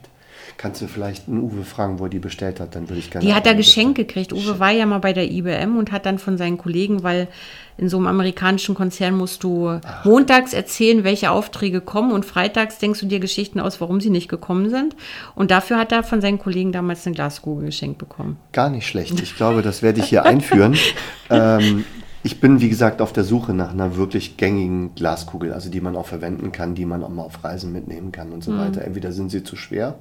Kannst 0.56 0.80
du 0.80 0.86
vielleicht 0.86 1.28
einen 1.28 1.40
Uwe 1.40 1.64
fragen, 1.64 1.98
wo 1.98 2.04
er 2.04 2.10
die 2.10 2.18
bestellt 2.18 2.60
hat? 2.60 2.74
Dann 2.74 2.88
würde 2.88 3.00
ich 3.00 3.10
gerne. 3.10 3.26
Die 3.26 3.34
hat 3.34 3.46
er 3.46 3.54
geschenkt 3.54 3.96
gekriegt. 3.96 4.32
Uwe 4.32 4.58
war 4.60 4.70
ja 4.70 4.86
mal 4.86 4.98
bei 4.98 5.12
der 5.12 5.30
IBM 5.30 5.76
und 5.76 5.92
hat 5.92 6.06
dann 6.06 6.18
von 6.18 6.38
seinen 6.38 6.58
Kollegen, 6.58 7.02
weil 7.02 7.28
in 7.76 7.88
so 7.88 7.96
einem 7.96 8.06
amerikanischen 8.06 8.74
Konzern 8.74 9.16
musst 9.16 9.42
du 9.42 9.80
montags 10.04 10.52
erzählen, 10.52 11.02
welche 11.02 11.30
Aufträge 11.32 11.80
kommen 11.80 12.12
und 12.12 12.24
freitags 12.24 12.78
denkst 12.78 13.00
du 13.00 13.06
dir 13.06 13.18
Geschichten 13.18 13.58
aus, 13.58 13.80
warum 13.80 14.00
sie 14.00 14.10
nicht 14.10 14.28
gekommen 14.28 14.70
sind. 14.70 14.94
Und 15.34 15.50
dafür 15.50 15.78
hat 15.78 15.90
er 15.90 16.04
von 16.04 16.20
seinen 16.20 16.38
Kollegen 16.38 16.70
damals 16.70 17.04
eine 17.04 17.14
Glaskugel 17.14 17.66
geschenkt 17.66 17.98
bekommen. 17.98 18.36
Gar 18.52 18.70
nicht 18.70 18.86
schlecht. 18.86 19.20
Ich 19.20 19.36
glaube, 19.36 19.62
das 19.62 19.82
werde 19.82 20.00
ich 20.00 20.06
hier 20.06 20.24
einführen. 20.24 20.76
ähm, 21.30 21.84
ich 22.22 22.40
bin, 22.40 22.60
wie 22.60 22.70
gesagt, 22.70 23.02
auf 23.02 23.12
der 23.12 23.24
Suche 23.24 23.52
nach 23.52 23.72
einer 23.72 23.96
wirklich 23.96 24.36
gängigen 24.36 24.94
Glaskugel, 24.94 25.52
also 25.52 25.68
die 25.68 25.80
man 25.80 25.96
auch 25.96 26.06
verwenden 26.06 26.52
kann, 26.52 26.74
die 26.74 26.86
man 26.86 27.02
auch 27.02 27.10
mal 27.10 27.22
auf 27.22 27.42
Reisen 27.42 27.72
mitnehmen 27.72 28.12
kann 28.12 28.32
und 28.32 28.42
so 28.42 28.56
weiter. 28.56 28.82
Entweder 28.82 29.12
sind 29.12 29.30
sie 29.30 29.42
zu 29.42 29.56
schwer 29.56 29.98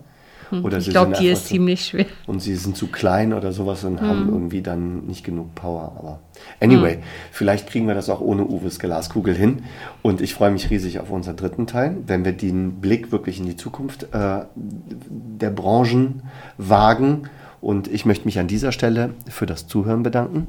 oder 0.61 0.77
Hm. 0.77 0.81
Ich 0.81 0.89
glaube, 0.89 1.13
die 1.19 1.27
ist 1.29 1.43
zu- 1.43 1.53
ziemlich 1.53 1.85
schwer. 1.85 2.05
und 2.27 2.41
sie 2.41 2.55
sind 2.55 2.75
zu 2.77 2.87
klein 2.87 3.33
oder 3.33 3.51
sowas 3.51 3.83
und 3.83 4.01
haben 4.01 4.27
irgendwie 4.29 4.61
dann 4.61 5.05
nicht 5.07 5.23
genug 5.23 5.55
Power. 5.55 5.95
Aber 5.97 6.19
anyway, 6.61 6.99
vielleicht 7.31 7.67
kriegen 7.67 7.87
wir 7.87 7.95
das 7.95 8.09
auch 8.09 8.21
ohne 8.21 8.45
Uwes 8.45 8.79
Glaskugel 8.79 9.35
hin. 9.35 9.63
Und 10.01 10.21
ich 10.21 10.33
freue 10.33 10.51
mich 10.51 10.69
riesig 10.69 10.99
auf 10.99 11.09
unseren 11.09 11.35
dritten 11.37 11.65
Teil, 11.67 11.97
wenn 12.05 12.25
wir 12.25 12.33
den 12.33 12.81
Blick 12.81 13.11
wirklich 13.11 13.39
in 13.39 13.45
die 13.45 13.55
Zukunft 13.55 14.03
äh, 14.13 14.41
der 14.55 15.49
Branchen 15.49 16.21
wagen. 16.57 17.23
Und 17.61 17.87
ich 17.87 18.05
möchte 18.05 18.25
mich 18.25 18.39
an 18.39 18.47
dieser 18.47 18.71
Stelle 18.73 19.11
für 19.29 19.45
das 19.45 19.67
Zuhören 19.67 20.03
bedanken, 20.03 20.47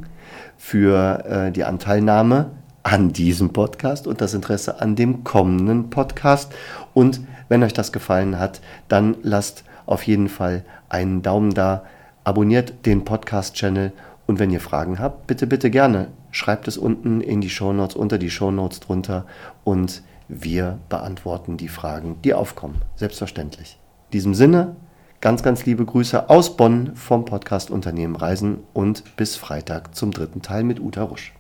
für 0.57 1.25
äh, 1.27 1.53
die 1.53 1.63
Anteilnahme 1.65 2.51
an 2.83 3.13
diesem 3.13 3.51
Podcast 3.53 4.07
und 4.07 4.21
das 4.21 4.35
Interesse 4.35 4.81
an 4.81 4.97
dem 4.97 5.25
kommenden 5.25 5.91
Podcast. 5.91 6.53
Und 6.93 7.21
wenn 7.49 7.63
euch 7.63 7.73
das 7.73 7.93
gefallen 7.93 8.39
hat, 8.39 8.61
dann 8.89 9.17
lasst 9.23 9.65
auf 9.87 10.05
jeden 10.05 10.29
Fall 10.29 10.65
einen 10.89 11.23
Daumen 11.23 11.55
da, 11.55 11.85
abonniert 12.25 12.87
den 12.87 13.05
Podcast-Channel 13.05 13.93
und 14.27 14.39
wenn 14.39 14.51
ihr 14.51 14.61
Fragen 14.61 14.99
habt, 14.99 15.27
bitte, 15.27 15.47
bitte 15.47 15.71
gerne, 15.71 16.09
schreibt 16.31 16.69
es 16.69 16.79
unten 16.79 17.21
in 17.21 17.41
die 17.41 17.51
Shownotes, 17.51 17.97
unter 17.97 18.19
die 18.19 18.31
Shownotes 18.31 18.81
drunter 18.81 19.27
und 19.63 20.03
wir 20.29 20.79
beantworten 20.89 21.57
die 21.57 21.69
Fragen, 21.69 22.17
die 22.25 22.33
aufkommen. 22.33 22.81
Selbstverständlich. 22.97 23.79
In 24.09 24.13
diesem 24.13 24.35
Sinne, 24.35 24.77
ganz, 25.21 25.43
ganz 25.43 25.67
liebe 25.67 25.85
Grüße 25.85 26.31
aus 26.31 26.57
Bonn 26.57 26.97
vom 26.97 27.27
Podcast 27.27 27.71
Unternehmen 27.71 28.17
Reisen 28.17 28.59
und 28.73 29.17
bis 29.17 29.37
Freitag 29.37 29.95
zum 29.95 30.13
dritten 30.13 30.41
Teil 30.41 30.65
mit 30.65 30.81
Uta 30.81 31.03
Rusch. 31.03 31.35